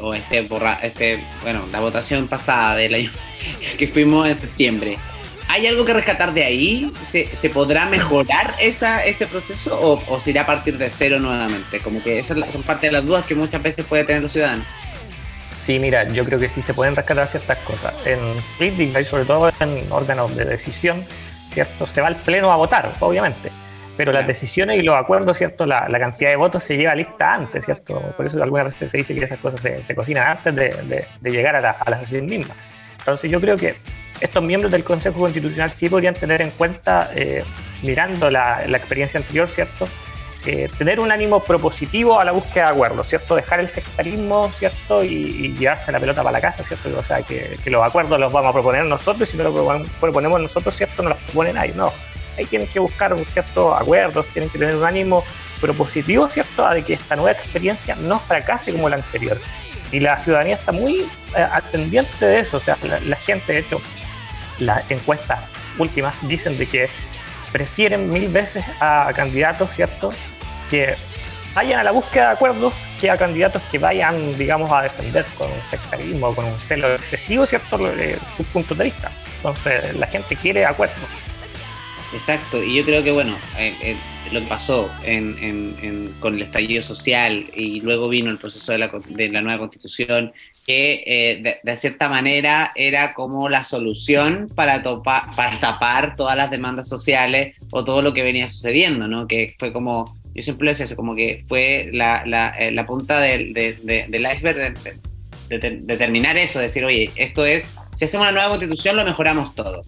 o 0.00 0.14
este, 0.14 0.46
este, 0.82 1.20
bueno, 1.42 1.64
la 1.72 1.80
votación 1.80 2.28
pasada 2.28 2.76
del 2.76 2.94
año 2.94 3.10
que 3.78 3.88
fuimos 3.88 4.28
en 4.28 4.38
septiembre. 4.40 4.98
¿Hay 5.48 5.66
algo 5.66 5.84
que 5.84 5.94
rescatar 5.94 6.34
de 6.34 6.42
ahí? 6.42 6.92
¿Se, 7.04 7.34
se 7.36 7.50
podrá 7.50 7.86
mejorar 7.86 8.56
esa, 8.60 9.04
ese 9.04 9.26
proceso 9.26 9.78
o, 9.80 10.02
o, 10.08 10.18
se 10.18 10.30
irá 10.30 10.42
a 10.42 10.46
partir 10.46 10.76
de 10.76 10.90
cero 10.90 11.20
nuevamente? 11.20 11.78
Como 11.78 12.02
que 12.02 12.18
esa 12.18 12.34
es 12.34 12.64
parte 12.64 12.86
de 12.86 12.92
las 12.92 13.04
dudas 13.04 13.24
que 13.26 13.36
muchas 13.36 13.62
veces 13.62 13.86
puede 13.86 14.04
tener 14.04 14.22
los 14.22 14.32
ciudadanos. 14.32 14.66
Sí, 15.56 15.78
mira, 15.78 16.08
yo 16.08 16.24
creo 16.24 16.38
que 16.38 16.48
sí 16.48 16.62
se 16.62 16.74
pueden 16.74 16.94
rescatar 16.94 17.26
ciertas 17.28 17.58
cosas. 17.58 17.94
En 18.04 18.18
política 18.58 19.00
y 19.00 19.04
sobre 19.04 19.24
todo 19.24 19.50
en 19.60 19.84
órganos 19.90 20.36
de 20.36 20.44
decisión, 20.44 21.04
¿cierto? 21.52 21.86
Se 21.86 22.00
va 22.00 22.08
al 22.08 22.16
pleno 22.16 22.52
a 22.52 22.56
votar, 22.56 22.92
obviamente. 23.00 23.50
Pero 23.96 24.12
las 24.12 24.26
decisiones 24.26 24.78
y 24.78 24.82
los 24.82 24.94
acuerdos, 24.94 25.38
¿cierto? 25.38 25.64
La, 25.64 25.88
la, 25.88 25.98
cantidad 25.98 26.30
de 26.30 26.36
votos 26.36 26.62
se 26.62 26.76
lleva 26.76 26.94
lista 26.94 27.34
antes, 27.34 27.64
¿cierto? 27.64 28.00
Por 28.16 28.26
eso 28.26 28.42
algunas 28.42 28.66
veces 28.66 28.90
se 28.90 28.98
dice 28.98 29.14
que 29.14 29.24
esas 29.24 29.38
cosas 29.38 29.60
se, 29.60 29.82
se 29.82 29.94
cocinan 29.94 30.28
antes 30.28 30.54
de, 30.54 30.68
de, 30.68 31.06
de 31.20 31.30
llegar 31.30 31.56
a 31.56 31.60
la, 31.60 31.70
a 31.70 31.90
la 31.90 32.00
sesión 32.00 32.26
misma. 32.26 32.54
Entonces 32.98 33.30
yo 33.30 33.40
creo 33.40 33.56
que 33.56 33.76
estos 34.20 34.42
miembros 34.42 34.72
del 34.72 34.84
Consejo 34.84 35.20
Constitucional 35.20 35.70
sí 35.72 35.88
podrían 35.88 36.14
tener 36.14 36.42
en 36.42 36.50
cuenta, 36.50 37.10
eh, 37.14 37.44
mirando 37.82 38.30
la, 38.30 38.64
experiencia 38.64 39.18
anterior, 39.18 39.48
¿cierto? 39.48 39.86
Eh, 40.46 40.70
tener 40.78 41.00
un 41.00 41.10
ánimo 41.10 41.40
propositivo 41.42 42.20
a 42.20 42.24
la 42.24 42.32
búsqueda 42.32 42.66
de 42.66 42.70
acuerdos, 42.70 43.08
¿cierto? 43.08 43.34
Dejar 43.34 43.60
el 43.60 43.68
sectarismo, 43.68 44.50
¿cierto? 44.52 45.04
Y, 45.04 45.54
llevarse 45.58 45.92
la 45.92 46.00
pelota 46.00 46.22
para 46.22 46.32
la 46.32 46.40
casa, 46.40 46.62
¿cierto? 46.62 46.96
O 46.96 47.02
sea, 47.02 47.22
que, 47.22 47.58
los 47.66 47.84
acuerdos 47.84 48.18
los 48.18 48.32
vamos 48.32 48.50
a 48.50 48.52
proponer 48.52 48.84
nosotros 48.84 49.28
y 49.28 49.32
si 49.32 49.38
no 49.38 49.44
los 49.44 49.90
proponemos 50.00 50.40
nosotros, 50.40 50.74
¿cierto? 50.74 51.02
No 51.02 51.10
los 51.10 51.18
proponen 51.22 51.56
nadie, 51.56 51.74
no. 51.74 51.92
Ahí 52.36 52.44
tienen 52.46 52.68
que 52.68 52.78
buscar 52.78 53.14
ciertos 53.26 53.80
acuerdos, 53.80 54.26
tienen 54.28 54.50
que 54.50 54.58
tener 54.58 54.76
un 54.76 54.84
ánimo 54.84 55.24
propositivo, 55.60 56.28
¿cierto? 56.28 56.66
A 56.66 56.74
de 56.74 56.82
que 56.82 56.94
esta 56.94 57.16
nueva 57.16 57.32
experiencia 57.32 57.94
no 57.96 58.18
fracase 58.18 58.72
como 58.72 58.88
la 58.88 58.96
anterior 58.96 59.38
y 59.92 60.00
la 60.00 60.18
ciudadanía 60.18 60.54
está 60.54 60.72
muy 60.72 61.06
eh, 61.36 61.46
atendiente 61.52 62.26
de 62.26 62.40
eso. 62.40 62.56
O 62.56 62.60
sea, 62.60 62.76
la, 62.82 63.16
gente, 63.16 63.52
de 63.52 63.58
hecho, 63.60 63.80
las 64.58 64.88
encuestas 64.90 65.40
últimas 65.78 66.14
dicen 66.28 66.58
de 66.58 66.66
que 66.66 66.88
prefieren 67.52 68.10
mil 68.10 68.28
veces 68.28 68.64
a 68.80 69.10
candidatos, 69.14 69.70
¿cierto? 69.70 70.12
Que 70.70 70.96
vayan 71.54 71.80
a 71.80 71.84
la 71.84 71.92
búsqueda 71.92 72.26
de 72.26 72.32
acuerdos 72.32 72.74
que 73.00 73.10
a 73.10 73.16
candidatos 73.16 73.62
que 73.70 73.78
vayan, 73.78 74.36
digamos, 74.36 74.70
a 74.72 74.82
defender 74.82 75.24
con 75.38 75.50
un 75.50 75.60
sectarismo, 75.70 76.34
con 76.34 76.44
un 76.44 76.58
celo 76.58 76.94
excesivo, 76.94 77.46
¿cierto? 77.46 77.78
Sus 78.36 78.46
puntos 78.48 78.76
de 78.76 78.84
vista. 78.84 79.10
Entonces, 79.36 79.94
la 79.94 80.06
gente 80.06 80.36
quiere 80.36 80.66
acuerdos. 80.66 81.25
Exacto, 82.12 82.62
y 82.62 82.76
yo 82.76 82.84
creo 82.84 83.02
que 83.02 83.10
bueno, 83.10 83.36
eh, 83.58 83.74
eh, 83.82 83.96
lo 84.32 84.40
que 84.40 84.46
pasó 84.46 84.90
con 86.20 86.34
el 86.34 86.42
estallido 86.42 86.82
social 86.82 87.44
y 87.54 87.80
luego 87.80 88.08
vino 88.08 88.30
el 88.30 88.38
proceso 88.38 88.72
de 88.72 88.78
la, 88.78 89.40
nueva 89.40 89.58
constitución, 89.58 90.32
que 90.64 91.02
eh, 91.06 91.58
de, 91.62 91.76
cierta 91.76 92.08
manera 92.08 92.72
era 92.74 93.12
como 93.12 93.48
la 93.48 93.64
solución 93.64 94.48
para, 94.54 94.82
para 95.04 95.60
tapar 95.60 96.16
todas 96.16 96.36
las 96.36 96.50
demandas 96.50 96.88
sociales 96.88 97.56
o 97.72 97.84
todo 97.84 98.02
lo 98.02 98.14
que 98.14 98.22
venía 98.22 98.48
sucediendo, 98.48 99.08
¿no? 99.08 99.26
Que 99.26 99.52
fue 99.58 99.72
como, 99.72 100.04
yo 100.34 100.42
siempre 100.42 100.66
lo 100.66 100.76
decía, 100.76 100.96
como 100.96 101.14
que 101.14 101.44
fue 101.48 101.90
la, 101.92 102.24
la, 102.24 102.86
punta 102.86 103.20
del, 103.20 103.52
del 103.52 104.28
iceberg 104.32 104.74
de, 105.48 105.58
de 105.80 105.96
terminar 105.96 106.36
eso, 106.36 106.60
decir, 106.60 106.84
oye, 106.84 107.10
esto 107.16 107.44
es, 107.44 107.66
si 107.94 108.04
hacemos 108.04 108.26
una 108.26 108.32
nueva 108.32 108.50
constitución 108.50 108.96
lo 108.96 109.04
mejoramos 109.04 109.54
todo. 109.54 109.82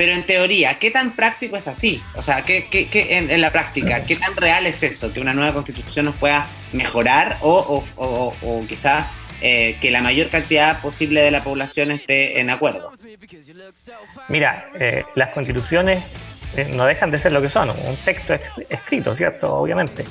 Pero 0.00 0.14
en 0.14 0.24
teoría, 0.24 0.78
¿qué 0.78 0.90
tan 0.90 1.14
práctico 1.14 1.58
es 1.58 1.68
así? 1.68 2.02
O 2.14 2.22
sea, 2.22 2.40
¿qué, 2.40 2.88
en, 3.10 3.38
la 3.38 3.52
práctica, 3.52 4.02
qué 4.06 4.16
tan 4.16 4.34
real 4.34 4.64
es 4.64 4.82
eso? 4.82 5.12
Que 5.12 5.20
una 5.20 5.34
nueva 5.34 5.52
constitución 5.52 6.06
nos 6.06 6.14
pueda 6.14 6.46
mejorar 6.72 7.36
o, 7.42 7.84
o, 7.96 8.34
o, 8.40 8.66
quizá 8.66 9.10
eh, 9.42 9.76
que 9.78 9.90
la 9.90 10.00
mayor 10.00 10.30
cantidad 10.30 10.80
posible 10.80 11.20
de 11.20 11.30
la 11.30 11.44
población 11.44 11.90
esté 11.90 12.40
en 12.40 12.48
acuerdo. 12.48 12.92
Mira, 14.30 14.70
eh, 14.80 15.04
las 15.16 15.34
constituciones 15.34 16.02
eh, 16.56 16.66
no 16.72 16.86
dejan 16.86 17.10
de 17.10 17.18
ser 17.18 17.32
lo 17.32 17.42
que 17.42 17.50
son, 17.50 17.68
un 17.68 17.96
texto 18.02 18.32
escrito, 18.70 19.14
¿cierto? 19.14 19.54
Obviamente. 19.54 20.06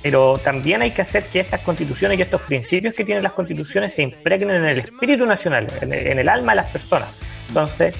Pero 0.00 0.38
también 0.38 0.80
hay 0.82 0.92
que 0.92 1.02
hacer 1.02 1.24
que 1.24 1.40
estas 1.40 1.58
constituciones 1.62 2.20
y 2.20 2.22
estos 2.22 2.42
principios 2.42 2.94
que 2.94 3.04
tienen 3.04 3.24
las 3.24 3.32
constituciones 3.32 3.94
se 3.94 4.02
impregnen 4.02 4.58
en 4.58 4.66
el 4.66 4.78
espíritu 4.78 5.26
nacional, 5.26 5.66
en 5.80 6.20
el 6.20 6.28
alma 6.28 6.52
de 6.52 6.56
las 6.56 6.70
personas. 6.70 7.08
Entonces, 7.48 7.94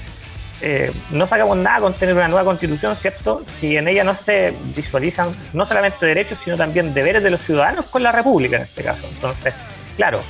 eh, 0.61 0.91
no 1.11 1.27
sacamos 1.27 1.57
nada 1.57 1.81
con 1.81 1.93
tener 1.93 2.15
una 2.15 2.27
nueva 2.27 2.45
constitución, 2.45 2.95
¿cierto? 2.95 3.43
Si 3.45 3.75
en 3.75 3.87
ella 3.87 4.03
no 4.03 4.15
se 4.15 4.53
visualizan 4.75 5.35
no 5.53 5.65
solamente 5.65 6.05
derechos, 6.05 6.39
sino 6.43 6.55
también 6.55 6.93
deberes 6.93 7.23
de 7.23 7.29
los 7.29 7.41
ciudadanos 7.41 7.89
con 7.89 8.03
la 8.03 8.11
República 8.11 8.55
en 8.55 8.63
este 8.63 8.83
caso. 8.83 9.05
Entonces, 9.11 9.53
claro, 9.97 10.21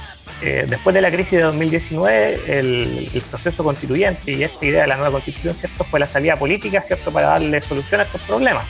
eh, 0.42 0.66
después 0.68 0.94
de 0.94 1.02
la 1.02 1.12
crisis 1.12 1.34
de 1.34 1.42
2019, 1.42 2.60
el, 2.60 3.24
proceso 3.30 3.64
constituyente 3.64 4.32
y 4.32 4.44
esta 4.44 4.66
idea 4.66 4.82
de 4.82 4.88
la 4.88 4.96
nueva 4.96 5.12
constitución, 5.12 5.56
¿cierto? 5.56 5.84
Fue 5.84 6.00
la 6.00 6.08
salida 6.08 6.36
política, 6.36 6.82
¿cierto? 6.82 7.12
Para 7.12 7.28
darle 7.28 7.62
solución 7.62 8.02
a 8.02 8.04
estos 8.04 8.22
problemas. 8.22 8.66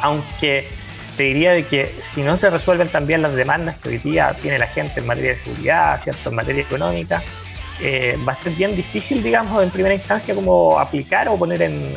Aunque 0.00 0.66
te 1.16 1.24
diría 1.24 1.52
de 1.52 1.66
que 1.66 1.94
si 2.14 2.22
no 2.22 2.36
se 2.36 2.48
resuelven 2.48 2.88
también 2.88 3.20
las 3.20 3.34
demandas 3.34 3.76
que 3.78 3.90
hoy 3.90 3.98
día 3.98 4.34
tiene 4.40 4.58
la 4.58 4.66
gente 4.66 5.00
en 5.00 5.06
materia 5.06 5.32
de 5.32 5.38
seguridad, 5.38 6.00
¿cierto? 6.00 6.30
En 6.30 6.36
materia 6.36 6.62
económica, 6.62 7.22
eh, 7.80 8.18
va 8.26 8.32
a 8.32 8.34
ser 8.34 8.52
bien 8.52 8.76
difícil, 8.76 9.22
digamos, 9.22 9.62
en 9.62 9.70
primera 9.70 9.94
instancia, 9.94 10.34
como 10.34 10.78
aplicar 10.78 11.28
o 11.28 11.36
poner 11.36 11.62
en, 11.62 11.94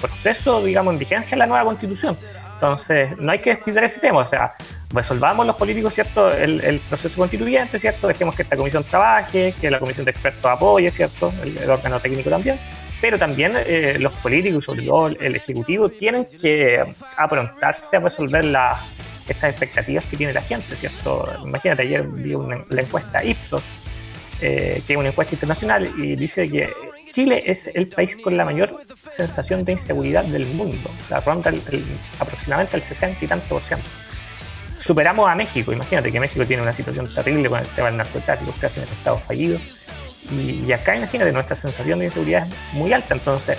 proceso, 0.00 0.62
digamos, 0.62 0.92
en 0.92 0.98
vigencia 0.98 1.36
la 1.36 1.46
nueva 1.46 1.64
constitución. 1.64 2.16
Entonces, 2.54 3.16
no 3.18 3.32
hay 3.32 3.40
que 3.40 3.50
descuidar 3.50 3.84
ese 3.84 4.00
tema, 4.00 4.18
o 4.18 4.26
sea, 4.26 4.54
resolvamos 4.90 5.46
los 5.46 5.56
políticos, 5.56 5.94
¿cierto?, 5.94 6.32
el, 6.32 6.80
proceso 6.88 7.18
constituyente, 7.18 7.78
¿cierto?, 7.78 8.06
dejemos 8.06 8.34
que 8.34 8.42
esta 8.42 8.56
comisión 8.56 8.84
trabaje, 8.84 9.54
que 9.60 9.70
la 9.70 9.78
comisión 9.78 10.04
de 10.04 10.12
expertos 10.12 10.44
apoye, 10.50 10.90
¿cierto?, 10.90 11.32
el, 11.42 11.70
órgano 11.70 12.00
técnico 12.00 12.30
también, 12.30 12.58
pero 13.00 13.18
también 13.18 13.52
eh, 13.56 13.96
los 13.98 14.12
políticos, 14.14 14.64
sobre 14.64 14.86
todo 14.86 15.08
el 15.08 15.36
Ejecutivo, 15.36 15.88
tienen 15.88 16.26
que 16.40 16.82
aprontarse 17.16 17.96
a 17.96 18.00
resolver 18.00 18.44
las 18.44 18.94
estas 19.28 19.50
expectativas 19.50 20.04
que 20.04 20.16
tiene 20.16 20.32
la 20.32 20.42
gente, 20.42 20.76
¿cierto? 20.76 21.26
Imagínate, 21.44 21.82
ayer 21.82 22.02
vi 22.06 22.34
una, 22.34 22.64
la 22.68 22.82
encuesta 22.82 23.24
Ipsos, 23.24 23.62
eh, 24.44 24.82
que 24.86 24.92
es 24.92 24.98
una 24.98 25.08
encuesta 25.08 25.34
internacional, 25.34 25.90
y 25.96 26.16
dice 26.16 26.46
que 26.48 26.70
Chile 27.12 27.42
es 27.46 27.70
el 27.72 27.88
país 27.88 28.14
con 28.22 28.36
la 28.36 28.44
mayor 28.44 28.78
sensación 29.10 29.64
de 29.64 29.72
inseguridad 29.72 30.22
del 30.24 30.44
mundo, 30.48 30.90
o 31.04 31.08
sea, 31.08 31.20
ronda 31.20 31.50
aproximadamente 32.20 32.76
el 32.76 32.82
60 32.82 33.24
y 33.24 33.28
tanto 33.28 33.46
por 33.48 33.62
ciento. 33.62 33.86
Superamos 34.78 35.30
a 35.30 35.34
México, 35.34 35.72
imagínate 35.72 36.12
que 36.12 36.20
México 36.20 36.44
tiene 36.44 36.62
una 36.62 36.74
situación 36.74 37.08
terrible 37.14 37.48
con 37.48 37.60
el 37.60 37.66
tema 37.68 37.88
del 37.88 37.96
narcotráfico, 37.96 38.52
casi 38.60 38.80
el 38.80 38.84
estado 38.86 39.16
fallido, 39.16 39.58
y, 40.30 40.62
y 40.66 40.72
acá 40.72 40.94
imagínate, 40.94 41.32
nuestra 41.32 41.56
sensación 41.56 42.00
de 42.00 42.04
inseguridad 42.04 42.46
es 42.46 42.74
muy 42.74 42.92
alta, 42.92 43.14
entonces, 43.14 43.56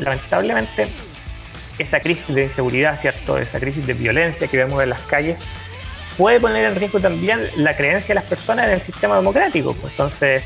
lamentablemente, 0.00 0.88
esa 1.78 2.00
crisis 2.00 2.34
de 2.34 2.44
inseguridad, 2.44 2.98
¿cierto? 2.98 3.38
Esa 3.38 3.60
crisis 3.60 3.86
de 3.86 3.94
violencia 3.94 4.48
que 4.48 4.56
vemos 4.56 4.82
en 4.82 4.90
las 4.90 5.00
calles, 5.02 5.38
puede 6.16 6.40
poner 6.40 6.66
en 6.66 6.76
riesgo 6.76 7.00
también 7.00 7.48
la 7.56 7.76
creencia 7.76 8.08
de 8.08 8.20
las 8.20 8.24
personas 8.24 8.66
en 8.66 8.72
el 8.72 8.80
sistema 8.80 9.16
democrático. 9.16 9.74
Pues. 9.74 9.92
Entonces, 9.92 10.44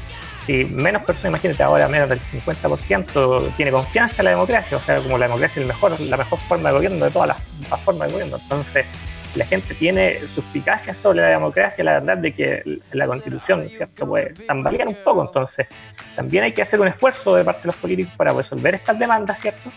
si 0.49 0.65
menos 0.65 1.03
personas, 1.03 1.31
imagínate 1.33 1.63
ahora 1.63 1.89
menos 1.89 2.09
del 2.09 2.21
50% 2.21 3.55
tiene 3.57 3.71
confianza 3.71 4.23
en 4.23 4.25
la 4.25 4.31
democracia, 4.31 4.77
o 4.77 4.81
sea, 4.81 4.99
como 5.01 5.19
la 5.19 5.27
democracia 5.27 5.61
es 5.61 5.63
el 5.63 5.67
mejor, 5.67 6.01
la 6.01 6.17
mejor 6.17 6.39
forma 6.39 6.71
de 6.71 6.77
gobierno 6.77 7.05
de 7.05 7.11
todas 7.11 7.29
las, 7.29 7.81
formas 7.81 8.09
de 8.09 8.15
gobierno. 8.15 8.39
Entonces, 8.41 8.87
si 9.33 9.39
la 9.39 9.45
gente 9.45 9.75
tiene 9.75 10.21
suspicacias 10.21 10.97
sobre 10.97 11.21
la 11.21 11.29
democracia, 11.29 11.85
la 11.85 11.95
verdad 12.01 12.17
de 12.17 12.33
que 12.33 12.81
la 12.93 13.07
constitución, 13.07 13.69
¿cierto?, 13.69 14.07
puede 14.07 14.33
tambalear 14.47 14.89
un 14.89 14.97
poco. 15.05 15.23
Entonces, 15.23 15.67
también 16.17 16.45
hay 16.45 16.53
que 16.53 16.63
hacer 16.63 16.81
un 16.81 16.89
esfuerzo 16.89 17.35
de 17.35 17.45
parte 17.45 17.63
de 17.63 17.67
los 17.67 17.77
políticos 17.77 18.15
para 18.17 18.33
resolver 18.33 18.75
estas 18.75 18.99
demandas, 18.99 19.41
¿cierto? 19.41 19.71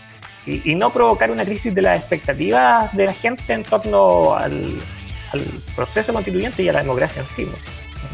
Y, 0.46 0.72
y 0.72 0.74
no 0.74 0.88
provocar 0.88 1.30
una 1.30 1.44
crisis 1.44 1.74
de 1.74 1.82
las 1.82 2.00
expectativas 2.00 2.96
de 2.96 3.04
la 3.06 3.12
gente 3.12 3.52
en 3.52 3.62
torno 3.62 4.34
al, 4.34 4.74
al 5.32 5.40
proceso 5.74 6.12
constituyente 6.12 6.62
y 6.62 6.68
a 6.68 6.72
la 6.72 6.80
democracia 6.80 7.22
en 7.22 7.28
sí. 7.28 7.46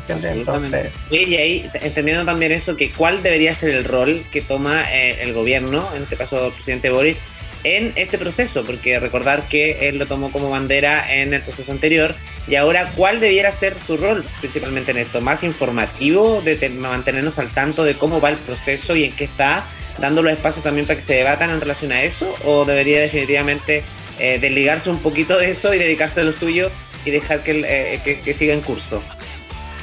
Entonces... 0.09 0.91
Y 1.11 1.37
ahí, 1.37 1.71
entendiendo 1.75 2.25
también 2.25 2.53
eso, 2.53 2.77
que 2.77 2.91
cuál 2.91 3.23
debería 3.23 3.55
ser 3.55 3.71
el 3.71 3.85
rol 3.85 4.23
que 4.33 4.41
toma 4.41 4.85
eh, 4.93 5.19
el 5.23 5.33
gobierno, 5.33 5.89
en 5.95 6.03
este 6.03 6.17
caso 6.17 6.47
el 6.47 6.53
presidente 6.53 6.91
Boric, 6.91 7.19
en 7.65 7.93
este 7.97 8.19
proceso, 8.19 8.65
porque 8.65 9.01
recordar 9.01 9.49
que 9.49 9.89
él 9.89 9.99
lo 9.99 10.07
tomó 10.07 10.31
como 10.31 10.49
bandera 10.49 11.13
en 11.15 11.35
el 11.35 11.43
proceso 11.43 11.73
anterior, 11.73 12.15
y 12.47 12.55
ahora 12.55 12.93
cuál 12.97 13.21
debiera 13.21 13.53
ser 13.53 13.75
su 13.85 13.97
rol 13.97 14.25
principalmente 14.41 14.93
en 14.93 14.99
esto, 14.99 15.21
más 15.21 15.43
informativo, 15.43 16.41
de 16.41 16.69
mantenernos 16.71 17.39
al 17.39 17.51
tanto 17.51 17.85
de 17.85 17.95
cómo 17.95 18.21
va 18.21 18.31
el 18.31 18.37
proceso 18.37 18.97
y 18.97 19.05
en 19.05 19.13
qué 19.13 19.25
está, 19.25 19.65
dando 19.99 20.23
los 20.23 20.33
espacios 20.33 20.63
también 20.63 20.87
para 20.87 20.99
que 20.99 21.05
se 21.05 21.15
debatan 21.15 21.51
en 21.51 21.61
relación 21.61 21.93
a 21.93 22.03
eso, 22.03 22.33
o 22.45 22.65
debería 22.65 23.01
definitivamente 23.01 23.83
eh, 24.19 24.39
desligarse 24.41 24.89
un 24.89 25.01
poquito 25.01 25.37
de 25.39 25.51
eso 25.51 25.75
y 25.75 25.79
dedicarse 25.79 26.21
a 26.21 26.25
lo 26.25 26.33
suyo 26.33 26.71
y 27.05 27.11
dejar 27.11 27.40
eh, 27.47 28.00
que, 28.05 28.21
que, 28.21 28.35
siga 28.35 28.55
en 28.55 28.61
curso. 28.61 29.02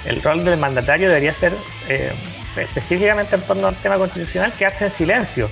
El 0.06 0.22
rol 0.22 0.46
del 0.46 0.58
mandatario 0.58 1.08
debería 1.08 1.34
ser, 1.34 1.54
eh, 1.90 2.12
específicamente 2.58 3.36
en 3.36 3.42
torno 3.42 3.68
al 3.68 3.76
tema 3.76 3.98
constitucional, 3.98 4.54
quedarse 4.54 4.86
en 4.86 4.92
silencio 4.92 5.50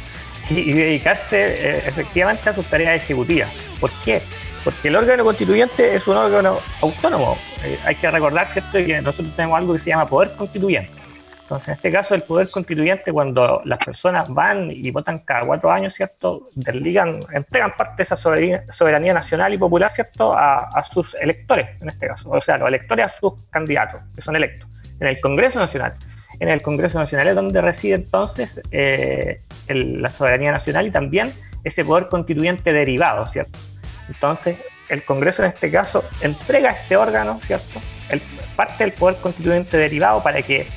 y, 0.49 0.73
dedicarse 0.73 1.37
eh, 1.37 1.83
efectivamente 1.85 2.49
a 2.49 2.53
sus 2.53 2.65
tareas 2.65 3.01
ejecutivas. 3.01 3.51
¿Por 3.79 3.91
qué? 4.03 4.21
Porque 4.63 4.87
el 4.87 4.95
órgano 4.95 5.23
constituyente 5.23 5.95
es 5.95 6.07
un 6.07 6.17
órgano 6.17 6.59
autónomo. 6.81 7.37
hay 7.85 7.95
que 7.95 8.09
recordar, 8.09 8.49
¿cierto?, 8.49 8.77
que 8.85 9.01
nosotros 9.01 9.35
tenemos 9.35 9.57
algo 9.57 9.73
que 9.73 9.79
se 9.79 9.89
llama 9.89 10.07
poder 10.07 10.31
constituyente 10.31 11.02
entonces, 11.43 11.67
en 11.67 11.71
este 11.73 11.91
caso, 11.91 12.15
el 12.15 12.23
poder 12.23 12.49
constituyente, 12.49 13.11
cuando 13.11 13.61
las 13.65 13.77
personas 13.79 14.33
van 14.33 14.69
y 14.71 14.89
votan 14.91 15.19
cada 15.19 15.41
cuatro 15.41 15.71
años, 15.71 15.93
¿cierto?, 15.93 16.41
desligan, 16.55 17.19
entregan 17.33 17.73
parte 17.75 17.95
de 17.97 18.03
esa 18.03 18.15
soberanía, 18.15 19.13
nacional 19.13 19.53
y 19.53 19.57
popular, 19.57 19.91
¿cierto?, 19.91 20.33
a, 20.33 20.81
sus 20.89 21.15
electores, 21.15 21.81
en 21.81 21.89
este 21.89 22.07
caso, 22.07 22.29
o 22.29 22.39
sea, 22.39 22.57
los 22.57 22.69
electores 22.69 23.05
a 23.05 23.09
sus 23.09 23.33
candidatos, 23.49 24.01
que 24.15 24.21
son 24.21 24.37
electos, 24.37 24.67
en 25.01 25.07
el 25.07 25.19
Congreso 25.19 25.59
Nacional. 25.59 25.93
En 26.39 26.47
el 26.47 26.61
Congreso 26.61 26.97
Nacional 26.97 27.27
es 27.27 27.35
donde 27.35 27.61
reside 27.61 27.95
entonces 27.95 28.61
eh, 28.71 29.37
la 29.67 30.09
soberanía 30.09 30.51
nacional 30.51 30.87
y 30.87 30.91
también 30.91 31.31
ese 31.65 31.83
poder 31.83 32.07
constituyente 32.07 32.71
derivado, 32.71 33.27
¿cierto? 33.27 33.59
Entonces, 34.07 34.57
el 34.89 35.03
Congreso 35.03 35.43
en 35.43 35.49
este 35.49 35.69
caso 35.69 36.03
entrega 36.21 36.69
a 36.69 36.73
este 36.73 36.95
órgano, 36.95 37.39
¿cierto? 37.43 37.81
El, 38.09 38.21
parte 38.55 38.85
del 38.85 38.93
poder 38.93 39.17
constituyente 39.17 39.77
derivado 39.77 40.23
para 40.23 40.41
que 40.41 40.67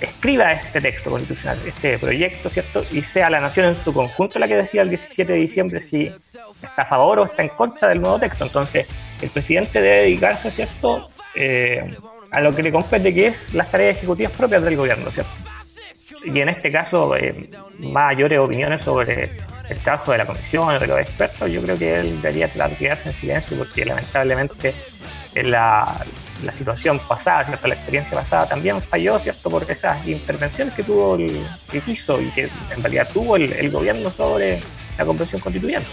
escriba 0.00 0.52
este 0.52 0.80
texto 0.80 1.10
constitucional, 1.10 1.58
este 1.66 1.98
proyecto, 1.98 2.48
¿cierto? 2.48 2.84
Y 2.92 3.02
sea 3.02 3.30
la 3.30 3.40
nación 3.40 3.66
en 3.66 3.74
su 3.74 3.92
conjunto 3.92 4.38
la 4.38 4.48
que 4.48 4.56
decida 4.56 4.82
el 4.82 4.88
17 4.88 5.32
de 5.32 5.38
diciembre 5.38 5.82
si 5.82 6.12
está 6.62 6.82
a 6.82 6.84
favor 6.84 7.20
o 7.20 7.24
está 7.24 7.42
en 7.42 7.50
contra 7.50 7.88
del 7.88 8.00
nuevo 8.00 8.18
texto. 8.18 8.44
Entonces, 8.44 8.86
el 9.22 9.30
presidente 9.30 9.80
debe 9.80 10.02
dedicarse, 10.02 10.50
¿cierto? 10.50 11.08
Eh, 11.34 11.96
a 12.30 12.40
lo 12.40 12.54
que 12.54 12.62
le 12.62 12.72
compete, 12.72 13.14
que 13.14 13.28
es 13.28 13.54
las 13.54 13.70
tareas 13.70 13.96
ejecutivas 13.96 14.32
propias 14.32 14.62
del 14.62 14.76
gobierno, 14.76 15.10
¿cierto? 15.10 15.32
Y 16.24 16.40
en 16.40 16.48
este 16.48 16.70
caso, 16.72 17.14
eh, 17.16 17.50
mayores 17.78 18.38
opiniones 18.38 18.82
sobre 18.82 19.32
el 19.68 19.78
trabajo 19.78 20.12
de 20.12 20.18
la 20.18 20.26
comisión 20.26 20.68
o 20.68 20.78
de 20.78 20.86
los 20.86 21.00
expertos, 21.00 21.50
yo 21.50 21.62
creo 21.62 21.78
que 21.78 22.00
él 22.00 22.20
debería 22.20 22.48
quedarse 22.48 23.10
en 23.10 23.14
silencio 23.14 23.56
porque 23.58 23.84
lamentablemente 23.84 24.74
la, 25.34 26.04
la 26.44 26.52
situación 26.52 26.98
pasada, 26.98 27.44
¿cierto? 27.44 27.68
La 27.68 27.74
experiencia 27.74 28.16
pasada 28.16 28.46
también 28.46 28.80
falló, 28.82 29.18
¿cierto? 29.18 29.50
Por 29.50 29.70
esas 29.70 30.06
intervenciones 30.06 30.74
que 30.74 30.82
tuvo 30.82 31.16
el, 31.16 31.44
que 31.70 31.82
hizo 31.86 32.20
y 32.20 32.26
que 32.30 32.48
en 32.74 32.82
realidad 32.82 33.08
tuvo 33.12 33.36
el, 33.36 33.70
gobierno 33.70 34.10
sobre 34.10 34.60
la 34.98 35.04
convención 35.04 35.40
constituyente. 35.40 35.88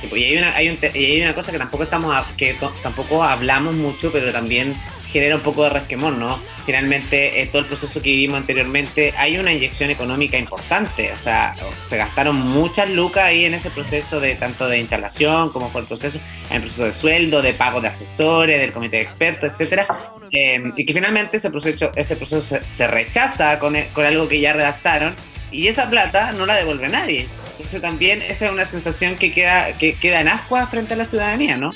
Sí, 0.00 0.06
pues 0.08 0.22
y 0.22 0.24
hay 0.24 0.38
una, 0.38 0.54
hay, 0.54 0.68
un, 0.68 0.78
y 0.94 1.04
hay 1.04 1.22
una 1.22 1.34
cosa 1.34 1.52
que 1.52 1.58
tampoco 1.58 1.84
estamos 1.84 2.14
que 2.36 2.56
tampoco 2.82 3.22
hablamos 3.22 3.74
mucho, 3.74 4.10
pero 4.12 4.32
también 4.32 4.74
genera 5.14 5.36
un 5.36 5.42
poco 5.42 5.62
de 5.62 5.70
resquemón, 5.70 6.18
¿no? 6.18 6.40
Finalmente, 6.66 7.40
eh, 7.40 7.46
todo 7.46 7.62
el 7.62 7.66
proceso 7.68 8.02
que 8.02 8.10
vivimos 8.10 8.40
anteriormente, 8.40 9.14
hay 9.16 9.38
una 9.38 9.52
inyección 9.52 9.90
económica 9.90 10.36
importante, 10.36 11.12
o 11.12 11.16
sea, 11.16 11.54
se 11.84 11.96
gastaron 11.96 12.34
muchas 12.34 12.90
lucas 12.90 13.22
ahí 13.22 13.44
en 13.44 13.54
ese 13.54 13.70
proceso 13.70 14.18
de 14.18 14.34
tanto 14.34 14.66
de 14.66 14.80
instalación 14.80 15.50
como 15.50 15.68
por 15.68 15.82
el 15.82 15.86
proceso, 15.86 16.18
el 16.50 16.62
proceso 16.62 16.84
de 16.84 16.92
sueldo, 16.92 17.42
de 17.42 17.54
pago 17.54 17.80
de 17.80 17.88
asesores, 17.88 18.58
del 18.58 18.72
comité 18.72 18.96
de 18.96 19.02
expertos, 19.02 19.50
etcétera, 19.52 19.86
eh, 20.32 20.72
y 20.76 20.84
que 20.84 20.92
finalmente 20.92 21.36
ese 21.36 21.50
proceso, 21.50 21.92
ese 21.94 22.16
proceso 22.16 22.42
se, 22.76 22.86
rechaza 22.88 23.60
con, 23.60 23.76
con 23.92 24.04
algo 24.04 24.26
que 24.26 24.40
ya 24.40 24.52
redactaron 24.52 25.14
y 25.52 25.68
esa 25.68 25.88
plata 25.88 26.32
no 26.32 26.44
la 26.44 26.56
devuelve 26.56 26.88
nadie. 26.88 27.28
Entonces 27.52 27.80
también 27.80 28.20
esa 28.22 28.46
es 28.46 28.52
una 28.52 28.64
sensación 28.64 29.14
que 29.14 29.32
queda, 29.32 29.72
que 29.74 29.94
queda 29.94 30.20
en 30.20 30.28
ascuas 30.28 30.68
frente 30.68 30.94
a 30.94 30.96
la 30.96 31.04
ciudadanía, 31.04 31.56
¿no? 31.56 31.70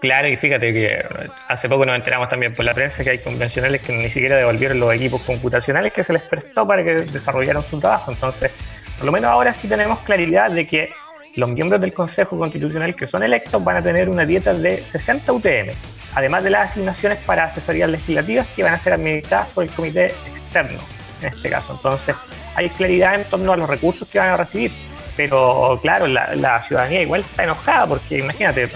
Claro, 0.00 0.28
y 0.28 0.36
fíjate 0.36 0.72
que 0.72 1.04
hace 1.48 1.68
poco 1.68 1.84
nos 1.84 1.96
enteramos 1.96 2.28
también 2.28 2.54
por 2.54 2.64
la 2.64 2.72
prensa 2.72 3.02
que 3.02 3.10
hay 3.10 3.18
convencionales 3.18 3.82
que 3.82 3.92
ni 3.92 4.10
siquiera 4.10 4.36
devolvieron 4.36 4.78
los 4.78 4.94
equipos 4.94 5.22
computacionales 5.22 5.92
que 5.92 6.04
se 6.04 6.12
les 6.12 6.22
prestó 6.22 6.66
para 6.66 6.84
que 6.84 6.94
desarrollaran 6.94 7.64
su 7.64 7.80
trabajo. 7.80 8.12
Entonces, 8.12 8.52
por 8.96 9.06
lo 9.06 9.12
menos 9.12 9.30
ahora 9.30 9.52
sí 9.52 9.68
tenemos 9.68 9.98
claridad 10.00 10.50
de 10.52 10.64
que 10.64 10.92
los 11.34 11.50
miembros 11.50 11.80
del 11.80 11.92
Consejo 11.92 12.38
Constitucional 12.38 12.94
que 12.94 13.06
son 13.06 13.24
electos 13.24 13.62
van 13.62 13.76
a 13.76 13.82
tener 13.82 14.08
una 14.08 14.24
dieta 14.24 14.54
de 14.54 14.76
60 14.78 15.32
UTM, 15.32 15.70
además 16.14 16.44
de 16.44 16.50
las 16.50 16.70
asignaciones 16.70 17.18
para 17.18 17.44
asesorías 17.44 17.90
legislativas 17.90 18.46
que 18.54 18.62
van 18.62 18.74
a 18.74 18.78
ser 18.78 18.92
administradas 18.92 19.48
por 19.48 19.64
el 19.64 19.70
comité 19.70 20.06
externo, 20.06 20.78
en 21.22 21.28
este 21.28 21.50
caso. 21.50 21.72
Entonces, 21.74 22.14
hay 22.54 22.68
claridad 22.70 23.16
en 23.16 23.24
torno 23.24 23.52
a 23.52 23.56
los 23.56 23.68
recursos 23.68 24.08
que 24.08 24.18
van 24.18 24.28
a 24.28 24.36
recibir. 24.36 24.70
Pero 25.16 25.78
claro, 25.82 26.06
la, 26.06 26.62
ciudadanía 26.62 27.02
igual 27.02 27.22
está 27.22 27.42
enojada 27.42 27.88
porque 27.88 28.18
imagínate 28.18 28.68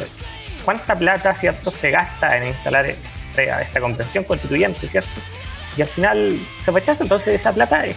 cuánta 0.65 0.97
plata 0.97 1.35
cierto 1.35 1.71
se 1.71 1.91
gasta 1.91 2.37
en 2.37 2.49
instalar 2.49 2.87
esta, 2.87 3.63
esta 3.63 3.81
convención 3.81 4.25
constituyente, 4.25 4.87
¿cierto? 4.87 5.21
Y 5.77 5.83
al 5.83 5.89
final 5.89 6.39
se 6.63 6.71
rechaza, 6.71 7.03
entonces 7.03 7.41
esa 7.41 7.53
plata 7.53 7.87
es 7.87 7.97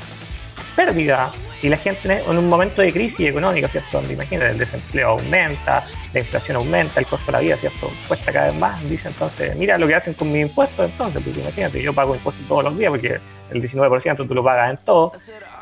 pérdida 0.75 1.31
y 1.62 1.69
la 1.69 1.77
gente 1.77 2.22
en 2.22 2.38
un 2.38 2.48
momento 2.48 2.81
de 2.81 2.91
crisis 2.91 3.27
económica, 3.27 3.67
¿cierto? 3.67 3.98
Donde 3.98 4.13
imagínate, 4.13 4.51
el 4.51 4.57
desempleo 4.57 5.10
aumenta, 5.10 5.84
la 6.13 6.19
inflación 6.19 6.57
aumenta, 6.57 7.00
el 7.00 7.07
costo 7.07 7.25
de 7.27 7.31
la 7.31 7.39
vida, 7.39 7.57
¿cierto? 7.57 7.89
Cuesta 8.07 8.31
cada 8.31 8.48
vez 8.48 8.55
más. 8.60 8.89
Dice 8.89 9.07
entonces, 9.07 9.55
mira 9.55 9.77
lo 9.77 9.88
que 9.88 9.95
hacen 9.95 10.13
con 10.13 10.31
mis 10.31 10.43
impuestos, 10.43 10.86
entonces, 10.86 11.24
porque 11.24 11.39
imagínate, 11.39 11.81
yo 11.81 11.93
pago 11.93 12.13
impuestos 12.13 12.48
todos 12.48 12.65
los 12.65 12.77
días 12.77 12.91
porque 12.91 13.19
el 13.51 13.62
19% 13.62 14.27
tú 14.27 14.36
lo 14.36 14.43
pagas 14.43 14.72
en 14.72 14.77
todo. 14.77 15.13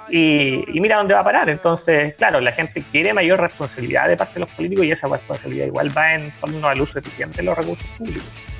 Y, 0.09 0.79
mira 0.79 0.97
dónde 0.97 1.13
va 1.13 1.21
a 1.21 1.23
parar. 1.23 1.49
Entonces, 1.49 2.15
claro, 2.15 2.39
la 2.39 2.51
gente 2.51 2.83
quiere 2.91 3.13
mayor 3.13 3.39
responsabilidad 3.39 4.07
de 4.07 4.17
parte 4.17 4.35
de 4.35 4.41
los 4.41 4.49
políticos 4.51 4.85
y 4.85 4.91
esa 4.91 5.07
responsabilidad 5.07 5.65
igual 5.65 5.95
va 5.95 6.15
en 6.15 6.31
torno 6.39 6.67
al 6.67 6.81
uso 6.81 6.99
eficiente 6.99 7.37
de 7.37 7.43
los 7.43 7.57
recursos 7.57 7.87
públicos. 7.97 8.52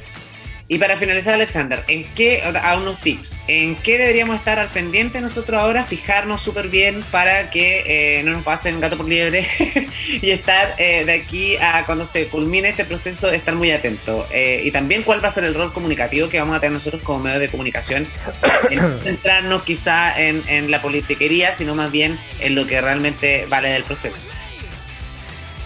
Y 0.69 0.77
para 0.77 0.95
finalizar, 0.95 1.33
Alexander, 1.33 1.83
¿en 1.89 2.05
qué, 2.15 2.41
a 2.41 2.77
unos 2.77 2.97
tips, 3.01 3.35
en 3.47 3.75
qué 3.75 3.97
deberíamos 3.97 4.37
estar 4.37 4.59
al 4.59 4.69
pendiente 4.69 5.19
nosotros 5.19 5.61
ahora, 5.61 5.83
fijarnos 5.83 6.41
súper 6.41 6.69
bien 6.69 7.03
para 7.11 7.49
que 7.49 8.19
eh, 8.19 8.23
no 8.23 8.31
nos 8.31 8.43
pasen 8.43 8.79
gato 8.79 8.95
por 8.95 9.05
liebre 9.07 9.45
y 10.21 10.31
estar 10.31 10.75
eh, 10.77 11.03
de 11.03 11.13
aquí 11.13 11.57
a 11.57 11.85
cuando 11.85 12.05
se 12.05 12.27
culmine 12.27 12.69
este 12.69 12.85
proceso, 12.85 13.29
estar 13.29 13.55
muy 13.55 13.71
atento? 13.71 14.25
Eh, 14.31 14.61
y 14.63 14.71
también 14.71 15.03
cuál 15.03 15.21
va 15.21 15.27
a 15.27 15.31
ser 15.31 15.43
el 15.43 15.53
rol 15.53 15.73
comunicativo 15.73 16.29
que 16.29 16.39
vamos 16.39 16.55
a 16.55 16.61
tener 16.61 16.73
nosotros 16.73 17.01
como 17.01 17.19
medio 17.19 17.39
de 17.39 17.49
comunicación, 17.49 18.07
en 18.69 19.01
centrarnos 19.01 19.63
quizá 19.63 20.17
en, 20.17 20.43
en 20.47 20.71
la 20.71 20.81
politiquería, 20.81 21.53
sino 21.53 21.75
más 21.75 21.91
bien 21.91 22.17
en 22.39 22.55
lo 22.55 22.65
que 22.65 22.79
realmente 22.79 23.47
vale 23.49 23.67
del 23.69 23.83
proceso. 23.83 24.29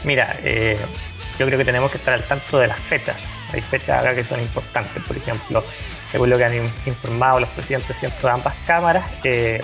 Mira, 0.04 0.38
yo 0.42 1.46
creo 1.46 1.58
que 1.58 1.66
tenemos 1.66 1.92
que 1.92 1.98
estar 1.98 2.16
al 2.16 2.24
tanto 2.24 2.58
de 2.58 2.68
las 2.68 2.80
fechas 2.80 3.37
hay 3.54 3.62
fechas 3.62 4.00
acá 4.00 4.16
que 4.16 4.24
son 4.24 4.40
importantes, 4.42 5.04
por 5.04 5.18
ejemplo, 5.18 5.64
según 6.10 6.30
lo 6.30 6.38
que 6.38 6.46
han 6.46 6.72
informado 6.86 7.40
los 7.40 7.50
presidentes 7.50 8.00
de 8.02 8.30
ambas 8.30 8.54
cámaras, 8.66 9.06
eh, 9.24 9.62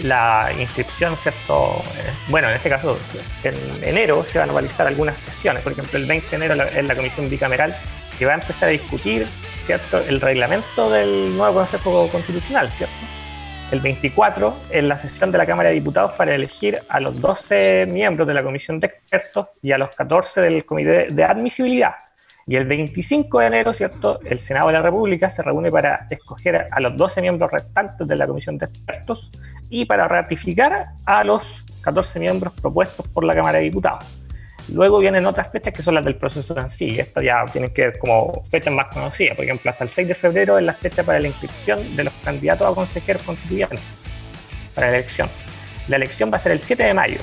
la 0.00 0.50
inscripción, 0.58 1.16
¿cierto? 1.16 1.82
Eh, 1.96 2.10
bueno, 2.28 2.48
en 2.48 2.56
este 2.56 2.68
caso, 2.68 2.98
en 3.44 3.54
enero 3.82 4.24
se 4.24 4.38
van 4.38 4.50
a 4.50 4.52
realizar 4.52 4.86
algunas 4.86 5.18
sesiones, 5.18 5.62
por 5.62 5.72
ejemplo, 5.72 5.98
el 5.98 6.06
20 6.06 6.28
de 6.38 6.44
enero 6.44 6.68
en 6.70 6.88
la 6.88 6.96
comisión 6.96 7.28
bicameral 7.28 7.76
que 8.18 8.26
va 8.26 8.32
a 8.32 8.36
empezar 8.36 8.68
a 8.68 8.72
discutir, 8.72 9.26
¿cierto?, 9.64 9.98
el 10.00 10.20
reglamento 10.20 10.90
del 10.90 11.36
nuevo 11.36 11.60
Consejo 11.60 12.08
Constitucional, 12.08 12.70
¿cierto? 12.72 12.94
El 13.70 13.80
24 13.80 14.54
en 14.70 14.88
la 14.88 14.96
sesión 14.96 15.30
de 15.30 15.38
la 15.38 15.46
Cámara 15.46 15.70
de 15.70 15.76
Diputados 15.76 16.12
para 16.12 16.34
elegir 16.34 16.78
a 16.88 17.00
los 17.00 17.18
12 17.18 17.86
miembros 17.86 18.28
de 18.28 18.34
la 18.34 18.42
comisión 18.42 18.78
de 18.80 18.88
expertos 18.88 19.46
y 19.62 19.72
a 19.72 19.78
los 19.78 19.94
14 19.96 20.42
del 20.42 20.64
comité 20.66 21.08
de 21.10 21.24
admisibilidad. 21.24 21.94
Y 22.46 22.56
el 22.56 22.66
25 22.66 23.38
de 23.40 23.46
enero, 23.46 23.72
¿cierto? 23.72 24.18
El 24.24 24.38
Senado 24.38 24.68
de 24.68 24.74
la 24.74 24.82
República 24.82 25.30
se 25.30 25.42
reúne 25.42 25.70
para 25.70 26.06
escoger 26.10 26.66
a 26.70 26.80
los 26.80 26.96
12 26.96 27.22
miembros 27.22 27.50
restantes 27.52 28.08
de 28.08 28.16
la 28.16 28.26
Comisión 28.26 28.58
de 28.58 28.66
Expertos 28.66 29.30
y 29.70 29.84
para 29.84 30.08
ratificar 30.08 30.86
a 31.06 31.24
los 31.24 31.64
14 31.82 32.18
miembros 32.18 32.52
propuestos 32.54 33.06
por 33.08 33.24
la 33.24 33.34
Cámara 33.34 33.58
de 33.58 33.64
Diputados. 33.64 34.06
Luego 34.68 34.98
vienen 34.98 35.26
otras 35.26 35.50
fechas 35.50 35.74
que 35.74 35.82
son 35.82 35.94
las 35.94 36.04
del 36.04 36.16
proceso 36.16 36.58
en 36.58 36.70
sí. 36.70 36.98
Estas 36.98 37.24
ya 37.24 37.44
tienen 37.46 37.72
que 37.72 37.82
ver 37.82 37.98
como 37.98 38.42
fechas 38.50 38.72
más 38.72 38.86
conocidas. 38.88 39.36
Por 39.36 39.44
ejemplo, 39.44 39.70
hasta 39.70 39.84
el 39.84 39.90
6 39.90 40.08
de 40.08 40.14
febrero 40.14 40.58
es 40.58 40.64
la 40.64 40.74
fecha 40.74 41.02
para 41.02 41.18
la 41.18 41.28
inscripción 41.28 41.96
de 41.96 42.04
los 42.04 42.12
candidatos 42.24 42.70
a 42.70 42.74
consejeros 42.74 43.22
constituyentes 43.22 43.80
para 44.74 44.90
la 44.90 44.98
elección. 44.98 45.28
La 45.88 45.96
elección 45.96 46.30
va 46.32 46.36
a 46.36 46.40
ser 46.40 46.52
el 46.52 46.60
7 46.60 46.82
de 46.82 46.94
mayo. 46.94 47.18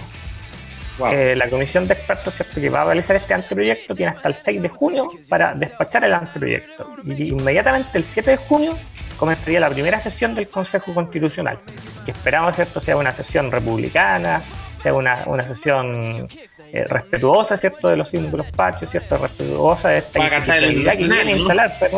Eh, 1.12 1.36
la 1.36 1.50
comisión 1.50 1.88
de 1.88 1.94
expertos 1.94 2.44
que 2.54 2.70
va 2.70 2.82
a 2.82 2.86
realizar 2.86 3.16
este 3.16 3.34
anteproyecto 3.34 3.94
tiene 3.94 4.12
hasta 4.12 4.28
el 4.28 4.36
6 4.36 4.62
de 4.62 4.70
junio 4.70 5.10
para 5.28 5.54
despachar 5.54 6.04
el 6.04 6.14
anteproyecto. 6.14 6.96
Y 7.06 7.30
inmediatamente 7.30 7.98
el 7.98 8.04
7 8.04 8.32
de 8.32 8.38
junio 8.38 8.78
comenzaría 9.18 9.60
la 9.60 9.70
primera 9.70 10.00
sesión 10.00 10.34
del 10.34 10.48
Consejo 10.48 10.94
Constitucional, 10.94 11.60
que 12.06 12.12
esperamos 12.12 12.56
¿cierto? 12.56 12.80
sea 12.80 12.96
una 12.96 13.12
sesión 13.12 13.52
republicana, 13.52 14.42
sea 14.80 14.94
una, 14.94 15.24
una 15.28 15.44
sesión 15.44 16.28
eh, 16.72 16.84
respetuosa 16.84 17.58
¿cierto? 17.58 17.88
de 17.88 17.98
los 17.98 18.10
símbolos 18.10 18.46
patrios, 18.52 18.92
¿cierto? 18.92 19.18
respetuosa 19.18 19.90
de 19.90 19.98
esta 19.98 20.20
institucionalidad 20.20 20.92
que 20.92 21.08
viene 21.08 21.34
a 21.34 21.36
instalarse. 21.36 21.90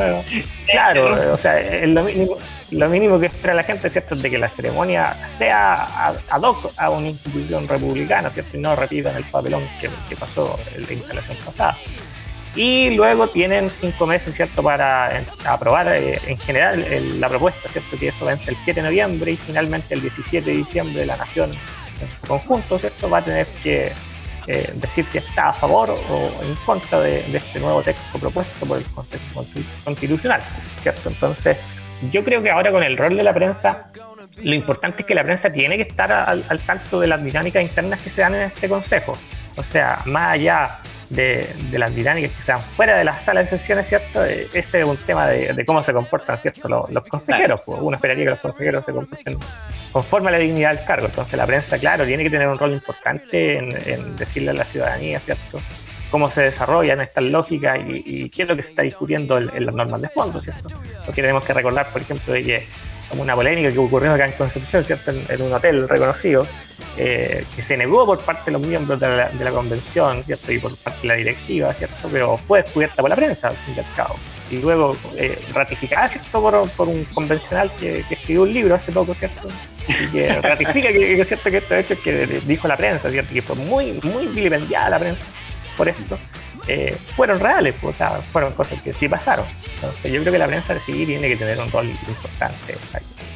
claro, 0.69 1.33
o 1.33 1.37
sea, 1.37 1.59
es 1.59 1.89
lo 1.89 2.03
mínimo, 2.03 2.37
lo 2.71 2.87
mínimo 2.87 3.19
que 3.19 3.25
espera 3.25 3.53
la 3.53 3.63
gente, 3.63 3.89
¿cierto?, 3.89 4.15
es 4.15 4.21
de 4.21 4.29
que 4.29 4.37
la 4.37 4.47
ceremonia 4.47 5.13
sea 5.37 6.07
ad 6.29 6.41
hoc 6.41 6.71
a 6.77 6.89
una 6.89 7.09
institución 7.09 7.67
republicana, 7.67 8.29
¿cierto?, 8.29 8.55
y 8.55 8.61
no 8.61 8.73
repitan 8.75 9.15
el 9.17 9.25
papelón 9.25 9.61
que, 9.81 10.15
pasó 10.15 10.57
en 10.75 10.85
la 10.85 10.93
instalación 10.93 11.37
pasada. 11.45 11.77
Y 12.55 12.91
luego 12.91 13.27
tienen 13.27 13.69
cinco 13.69 14.07
meses, 14.07 14.35
¿cierto?, 14.35 14.63
para 14.63 15.21
aprobar 15.43 15.89
eh, 15.89 16.17
en 16.25 16.37
general 16.37 17.19
la 17.19 17.27
propuesta, 17.27 17.67
¿cierto?, 17.67 17.97
que 17.97 18.07
eso 18.07 18.25
vence 18.25 18.49
el 18.49 18.55
7 18.55 18.81
de 18.81 18.87
noviembre 18.87 19.31
y 19.31 19.35
finalmente 19.35 19.93
el 19.93 20.01
17 20.01 20.49
de 20.49 20.55
diciembre 20.55 21.05
la 21.05 21.17
Nación 21.17 21.51
en 21.51 22.09
su 22.09 22.25
conjunto, 22.25 22.79
¿cierto?, 22.79 23.09
va 23.09 23.17
a 23.17 23.25
tener 23.25 23.47
que 23.61 23.91
eh, 24.47 24.71
decir 24.75 25.05
si 25.05 25.19
está 25.19 25.49
a 25.49 25.53
favor 25.53 25.91
o 25.91 26.43
en 26.43 26.55
contra 26.65 26.99
de, 26.99 27.19
este 27.35 27.59
nuevo 27.59 27.81
texto 27.81 28.17
propuesto 28.19 28.65
por 28.65 28.77
el 28.77 28.85
Consejo 28.85 29.45
Constitucional, 29.83 30.41
¿cierto? 30.81 31.09
Entonces, 31.09 31.57
yo 32.11 32.23
creo 32.23 32.41
que 32.41 32.49
ahora 32.49 32.71
con 32.71 32.83
el 32.83 32.97
rol 32.97 33.15
de 33.15 33.23
la 33.23 33.33
prensa, 33.33 33.91
lo 34.37 34.55
importante 34.55 35.03
es 35.03 35.07
que 35.07 35.13
la 35.13 35.23
prensa 35.23 35.51
tiene 35.51 35.75
que 35.75 35.83
estar 35.83 36.11
al, 36.11 36.59
tanto 36.65 36.99
de 36.99 37.07
las 37.07 37.23
dinámicas 37.23 37.61
internas 37.61 38.01
que 38.01 38.09
se 38.09 38.21
dan 38.21 38.35
en 38.35 38.41
este 38.41 38.67
consejo. 38.67 39.17
O 39.57 39.63
sea, 39.63 40.01
más 40.05 40.31
allá 40.31 40.79
de, 41.11 41.47
las 41.71 41.93
dinámicas 41.93 42.31
que 42.31 42.41
se 42.41 42.51
dan 42.51 42.61
fuera 42.61 42.97
de 42.97 43.03
las 43.03 43.23
salas 43.23 43.49
de 43.49 43.57
sesiones, 43.57 43.87
¿cierto? 43.87 44.25
Eh, 44.25 44.47
ese 44.53 44.79
es 44.79 44.85
un 44.85 44.97
tema 44.97 45.27
de, 45.27 45.63
cómo 45.65 45.83
se 45.83 45.93
comportan, 45.93 46.37
¿cierto? 46.37 46.67
Los, 46.67 47.03
consejeros. 47.05 47.61
Pues, 47.65 47.77
uno 47.79 47.95
esperaría 47.95 48.25
que 48.25 48.31
los 48.31 48.39
consejeros 48.39 48.85
se 48.85 48.91
comporten 48.91 49.37
conforme 49.91 50.29
a 50.29 50.31
la 50.31 50.37
dignidad 50.37 50.75
del 50.75 50.85
cargo. 50.85 51.07
Entonces 51.07 51.37
la 51.37 51.45
prensa, 51.45 51.77
claro, 51.77 52.05
tiene 52.05 52.23
que 52.23 52.29
tener 52.29 52.47
un 52.47 52.57
rol 52.57 52.73
importante 52.73 53.57
en 53.57 54.15
decirle 54.15 54.51
a 54.51 54.53
la 54.53 54.63
ciudadanía, 54.63 55.19
¿cierto? 55.19 55.59
cómo 56.11 56.29
se 56.29 56.41
desarrollan 56.41 57.01
estas 57.01 57.23
lógicas 57.23 57.79
y, 57.87 58.29
qué 58.29 58.43
es 58.43 58.47
lo 58.47 58.55
que 58.55 58.61
se 58.61 58.69
está 58.69 58.81
discutiendo 58.83 59.37
en, 59.37 59.65
las 59.65 59.73
normas 59.73 60.01
de 60.01 60.09
fondo, 60.09 60.41
¿cierto? 60.41 60.67
Porque 61.05 61.21
tenemos 61.21 61.43
que 61.43 61.53
recordar, 61.53 61.89
por 61.89 62.01
ejemplo, 62.01 62.33
de 62.33 62.43
que 62.43 62.67
una 63.17 63.35
polémica 63.35 63.71
que 63.71 63.77
ocurrió 63.79 64.13
acá 64.13 64.25
en 64.25 64.33
Concepción, 64.33 64.83
¿cierto? 64.83 65.11
En, 65.11 65.41
un 65.41 65.53
hotel 65.53 65.87
reconocido, 65.87 66.45
eh, 66.97 67.45
que 67.55 67.61
se 67.61 67.77
negó 67.77 68.05
por 68.05 68.19
parte 68.19 68.45
de 68.45 68.51
los 68.51 68.61
miembros 68.61 68.99
de 68.99 69.07
la, 69.07 69.51
convención, 69.51 70.23
¿cierto? 70.23 70.51
Y 70.51 70.59
por 70.59 70.75
parte 70.77 71.01
de 71.01 71.07
la 71.07 71.13
directiva, 71.15 71.73
¿cierto? 71.73 72.09
Pero 72.11 72.37
fue 72.37 72.63
descubierta 72.63 73.01
por 73.01 73.09
la 73.09 73.15
prensa, 73.15 73.49
al 73.49 73.55
fin 73.55 73.75
y 73.75 73.79
al 73.79 73.95
cabo. 73.95 74.15
Y 74.49 74.57
luego 74.59 74.95
eh, 75.15 75.39
ratificada, 75.53 76.07
¿cierto? 76.07 76.67
Por, 76.75 76.87
un 76.87 77.05
convencional 77.05 77.71
que, 77.79 78.03
escribió 78.09 78.43
un 78.43 78.53
libro 78.53 78.75
hace 78.75 78.91
poco, 78.91 79.13
¿cierto? 79.13 79.47
Y 79.87 80.07
que 80.07 80.29
ratifica 80.41 80.91
que, 80.91 81.23
¿cierto? 81.25 81.49
que 81.49 81.57
estos 81.57 81.77
hechos 81.77 81.99
que 81.99 82.41
dijo 82.45 82.67
la 82.67 82.77
prensa, 82.77 83.09
¿cierto? 83.09 83.33
Que 83.33 83.41
fue 83.41 83.55
muy, 83.55 83.99
muy 84.03 84.27
vilipendiada 84.27 84.89
la 84.89 84.99
prensa 84.99 85.23
por 85.77 85.89
esto, 85.89 86.17
eh, 86.67 86.95
fueron 87.15 87.39
reales, 87.39 87.75
pues, 87.81 87.95
o 87.95 87.97
sea, 87.97 88.09
fueron 88.31 88.53
cosas 88.53 88.81
que 88.81 88.93
sí 88.93 89.07
pasaron. 89.07 89.45
Entonces 89.75 90.11
yo 90.11 90.21
creo 90.21 90.33
que 90.33 90.39
la 90.39 90.47
prensa 90.47 90.79
sí 90.79 91.05
tiene 91.05 91.27
que 91.27 91.35
tener 91.35 91.59
un 91.59 91.71
rol 91.71 91.87
importante, 91.87 92.77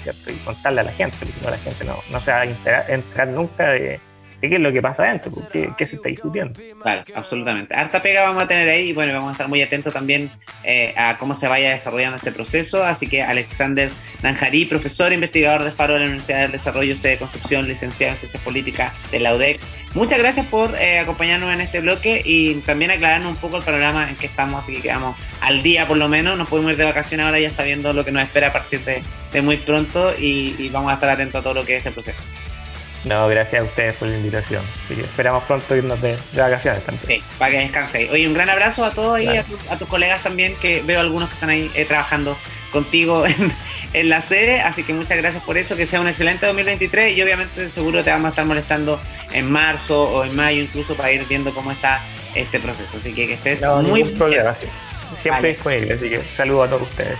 ¿cierto? 0.03 0.31
Y 0.31 0.35
contarle 0.37 0.81
a 0.81 0.83
la 0.83 0.91
gente, 0.91 1.15
porque 1.17 1.33
si 1.33 1.45
no 1.45 1.51
la 1.51 1.57
gente 1.57 1.83
no, 1.85 1.95
no 2.11 2.19
se 2.19 2.31
va 2.31 2.41
a 2.41 2.45
enterar, 2.45 3.27
nunca 3.29 3.71
de, 3.71 3.79
de 3.79 3.99
qué 4.41 4.55
es 4.55 4.61
lo 4.61 4.71
que 4.71 4.81
pasa 4.81 5.03
adentro, 5.03 5.31
qué, 5.51 5.69
qué, 5.77 5.85
se 5.85 5.95
está 5.95 6.09
discutiendo. 6.09 6.59
Claro, 6.81 7.03
absolutamente. 7.15 7.75
Harta 7.75 8.01
pega 8.01 8.23
vamos 8.23 8.43
a 8.43 8.47
tener 8.47 8.69
ahí 8.69 8.89
y 8.89 8.93
bueno, 8.93 9.13
vamos 9.13 9.29
a 9.29 9.31
estar 9.31 9.47
muy 9.47 9.61
atentos 9.61 9.93
también 9.93 10.31
eh, 10.63 10.93
a 10.97 11.17
cómo 11.17 11.35
se 11.35 11.47
vaya 11.47 11.71
desarrollando 11.71 12.17
este 12.17 12.31
proceso. 12.31 12.83
Así 12.83 13.07
que 13.07 13.23
Alexander 13.23 13.89
Nanjarí, 14.23 14.65
profesor 14.65 15.11
investigador 15.13 15.63
de 15.63 15.71
Faro 15.71 15.93
de 15.93 16.01
la 16.01 16.05
Universidad 16.05 16.41
del 16.41 16.51
Desarrollo 16.51 16.95
C 16.95 17.09
de 17.09 17.17
Concepción, 17.17 17.67
licenciado 17.67 18.13
en 18.13 18.17
Ciencias 18.17 18.43
Políticas 18.43 18.93
de 19.11 19.19
la 19.19 19.35
UDEC. 19.35 19.59
Muchas 19.93 20.19
gracias 20.19 20.45
por 20.47 20.75
eh, 20.75 20.99
acompañarnos 20.99 21.53
en 21.53 21.61
este 21.61 21.79
bloque 21.79 22.21
y 22.25 22.55
también 22.61 22.91
aclararnos 22.91 23.31
un 23.31 23.37
poco 23.37 23.57
el 23.57 23.63
panorama 23.63 24.09
en 24.09 24.17
que 24.17 24.25
estamos, 24.25 24.59
así 24.59 24.75
que 24.75 24.81
quedamos 24.81 25.15
al 25.41 25.63
día 25.63 25.87
por 25.87 25.97
lo 25.97 26.09
menos. 26.09 26.37
Nos 26.37 26.49
podemos 26.49 26.71
ir 26.71 26.77
de 26.77 26.83
vacaciones 26.83 27.25
ahora 27.25 27.39
ya 27.39 27.49
sabiendo 27.49 27.93
lo 27.93 28.03
que 28.03 28.11
nos 28.11 28.21
espera 28.21 28.49
a 28.49 28.53
partir 28.53 28.81
de, 28.81 29.01
muy 29.41 29.57
pronto 29.57 30.13
y 30.17 30.69
vamos 30.69 30.91
a 30.91 30.95
estar 30.95 31.09
atentos 31.09 31.39
a 31.39 31.43
todo 31.43 31.55
lo 31.55 31.65
que 31.65 31.75
es 31.75 31.85
el 31.85 31.93
proceso. 31.93 32.23
No, 33.05 33.27
gracias 33.27 33.61
a 33.61 33.65
ustedes 33.65 33.95
por 33.95 34.07
la 34.07 34.17
invitación. 34.17 34.63
Así 34.83 34.95
que 34.95 35.01
esperamos 35.01 35.43
pronto 35.43 35.75
irnos 35.75 36.01
de, 36.01 36.17
vacaciones 36.35 36.83
también. 36.83 37.07
Sí, 37.07 37.23
para 37.37 37.51
que 37.51 37.57
descanséis. 37.59 38.09
Oye, 38.09 38.27
un 38.27 38.33
gran 38.33 38.49
abrazo 38.49 38.83
a 38.83 38.91
todos 38.91 39.21
y 39.21 39.27
a, 39.27 39.43
tus 39.43 39.87
colegas 39.87 40.23
también, 40.23 40.55
que 40.55 40.81
veo 40.81 40.99
algunos 40.99 41.29
que 41.29 41.35
están 41.35 41.49
ahí 41.49 41.71
eh, 41.75 41.85
trabajando 41.85 42.35
contigo 42.71 43.23
en, 43.93 44.09
la 44.09 44.21
sede. 44.21 44.61
Así 44.61 44.83
que 44.83 44.93
muchas 44.93 45.17
gracias 45.17 45.43
por 45.43 45.57
eso. 45.57 45.75
Que 45.75 45.85
sea 45.85 46.01
un 46.01 46.07
excelente 46.07 46.47
2023 46.47 47.15
y 47.15 47.21
obviamente 47.21 47.69
seguro 47.69 48.03
te 48.03 48.09
vamos 48.09 48.25
a 48.25 48.29
estar 48.29 48.45
molestando 48.45 48.99
en 49.31 49.51
marzo 49.51 50.03
o 50.03 50.25
en 50.25 50.35
mayo 50.35 50.61
incluso 50.61 50.95
para 50.95 51.11
ir 51.11 51.25
viendo 51.27 51.53
cómo 51.53 51.71
está 51.71 52.01
este 52.33 52.59
proceso. 52.59 52.97
Así 52.97 53.13
que 53.13 53.27
que 53.27 53.33
estés 53.33 53.61
muy 53.83 54.03
problema, 54.03 54.53
Siempre 55.15 55.49
disponible. 55.49 55.93
Así 55.93 56.09
que 56.09 56.21
saludo 56.35 56.63
a 56.63 56.67
todos 56.67 56.81
ustedes. 56.81 57.17